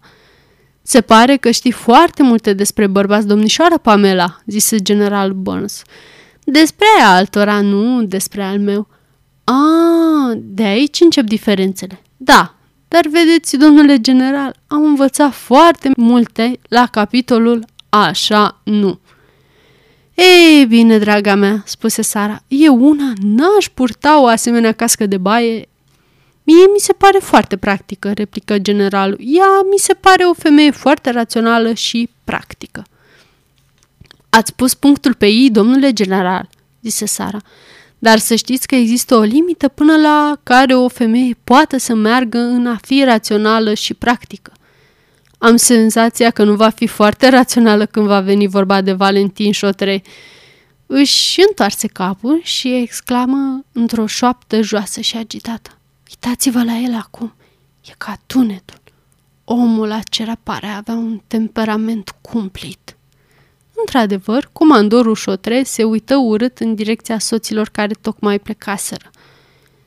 Se 0.81 1.01
pare 1.01 1.37
că 1.37 1.51
știi 1.51 1.71
foarte 1.71 2.23
multe 2.23 2.53
despre 2.53 2.87
bărbați, 2.87 3.27
domnișoară 3.27 3.77
Pamela, 3.77 4.39
zise 4.45 4.77
general 4.77 5.31
Burns. 5.31 5.81
Despre 6.43 6.85
altora, 7.03 7.61
nu 7.61 8.03
despre 8.03 8.43
al 8.43 8.59
meu. 8.59 8.87
A, 9.43 10.33
de 10.35 10.63
aici 10.63 10.99
încep 10.99 11.25
diferențele. 11.25 12.01
Da, 12.17 12.55
dar 12.87 13.07
vedeți, 13.07 13.57
domnule 13.57 14.01
general, 14.01 14.55
am 14.67 14.83
învățat 14.83 15.33
foarte 15.33 15.91
multe 15.97 16.59
la 16.67 16.87
capitolul 16.91 17.65
Așa 17.89 18.61
nu. 18.63 18.99
Ei 20.13 20.65
bine, 20.65 20.97
draga 20.97 21.35
mea, 21.35 21.63
spuse 21.65 22.01
Sara, 22.01 22.43
eu 22.47 22.85
una 22.85 23.13
n-aș 23.21 23.69
purta 23.73 24.21
o 24.21 24.25
asemenea 24.25 24.71
cască 24.71 25.05
de 25.05 25.17
baie 25.17 25.69
Mie 26.47 26.65
mi 26.73 26.79
se 26.79 26.93
pare 26.93 27.17
foarte 27.17 27.57
practică, 27.57 28.11
replică 28.13 28.57
generalul. 28.57 29.17
Ea 29.19 29.61
mi 29.71 29.77
se 29.77 29.93
pare 29.93 30.23
o 30.23 30.33
femeie 30.33 30.71
foarte 30.71 31.09
rațională 31.11 31.73
și 31.73 32.09
practică. 32.23 32.83
Ați 34.29 34.53
pus 34.53 34.73
punctul 34.73 35.13
pe 35.13 35.27
ei, 35.27 35.49
domnule 35.51 35.93
general, 35.93 36.49
zise 36.81 37.05
Sara. 37.05 37.37
Dar 37.99 38.17
să 38.17 38.35
știți 38.35 38.67
că 38.67 38.75
există 38.75 39.15
o 39.15 39.21
limită 39.21 39.67
până 39.67 39.95
la 39.95 40.39
care 40.43 40.75
o 40.75 40.87
femeie 40.87 41.37
poate 41.43 41.77
să 41.77 41.93
meargă 41.93 42.37
în 42.37 42.67
a 42.67 42.77
fi 42.81 43.03
rațională 43.03 43.73
și 43.73 43.93
practică. 43.93 44.51
Am 45.37 45.55
senzația 45.55 46.29
că 46.29 46.43
nu 46.43 46.55
va 46.55 46.69
fi 46.69 46.87
foarte 46.87 47.29
rațională 47.29 47.85
când 47.85 48.05
va 48.07 48.19
veni 48.19 48.47
vorba 48.47 48.81
de 48.81 48.93
Valentin 48.93 49.51
Șotre. 49.51 50.03
Își 50.85 51.41
întoarse 51.47 51.87
capul 51.87 52.39
și 52.43 52.75
exclamă 52.75 53.65
într-o 53.71 54.05
șoaptă 54.05 54.61
joasă 54.61 55.01
și 55.01 55.17
agitată. 55.17 55.77
Uitați-vă 56.09 56.63
la 56.63 56.77
el 56.77 56.93
acum, 56.93 57.33
e 57.85 57.93
ca 57.97 58.19
tunetul. 58.25 58.81
Omul 59.43 59.91
acela 59.91 60.37
pare 60.43 60.67
avea 60.67 60.93
un 60.93 61.21
temperament 61.27 62.15
cumplit. 62.21 62.97
Într-adevăr, 63.75 64.49
comandorul 64.51 65.15
șotre 65.15 65.63
se 65.63 65.83
uită 65.83 66.15
urât 66.15 66.59
în 66.59 66.75
direcția 66.75 67.19
soților 67.19 67.69
care 67.69 67.93
tocmai 68.01 68.39
plecaseră. 68.39 69.09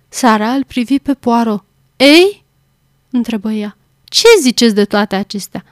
Sara 0.09 0.53
îl 0.53 0.65
privi 0.65 0.99
pe 0.99 1.15
Poirot. 1.15 1.65
Ei?" 1.97 2.45
întrebă 3.11 3.53
ea. 3.53 3.77
Ce 4.05 4.27
ziceți 4.41 4.75
de 4.75 4.85
toate 4.85 5.17
acestea?" 5.17 5.65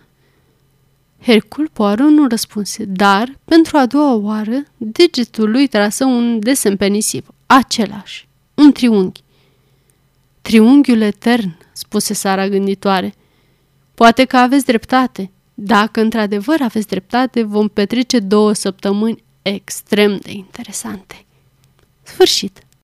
Hercul 1.23 1.69
Poirot 1.73 2.09
nu 2.09 2.27
răspunse, 2.29 2.85
dar, 2.85 3.39
pentru 3.45 3.77
a 3.77 3.87
doua 3.87 4.15
oară, 4.15 4.65
degetul 4.77 5.51
lui 5.51 5.67
trasă 5.67 6.05
un 6.05 6.39
desen 6.39 6.77
pe 6.77 6.87
nisip, 6.87 7.27
același, 7.47 8.29
un 8.55 8.73
triunghi. 8.73 9.25
Triunghiul 10.47 11.01
etern, 11.01 11.57
spuse 11.73 12.15
Sara 12.15 12.49
gânditoare. 12.49 13.15
Poate 13.95 14.25
că 14.25 14.37
aveți 14.37 14.65
dreptate. 14.65 15.31
Dacă 15.55 16.01
într-adevăr 16.01 16.61
aveți 16.61 16.87
dreptate, 16.87 17.43
vom 17.43 17.69
petrece 17.69 18.19
două 18.19 18.53
săptămâni 18.53 19.25
extrem 19.43 20.17
de 20.17 20.31
interesante. 20.33 21.25
Sfârșit. 22.03 22.66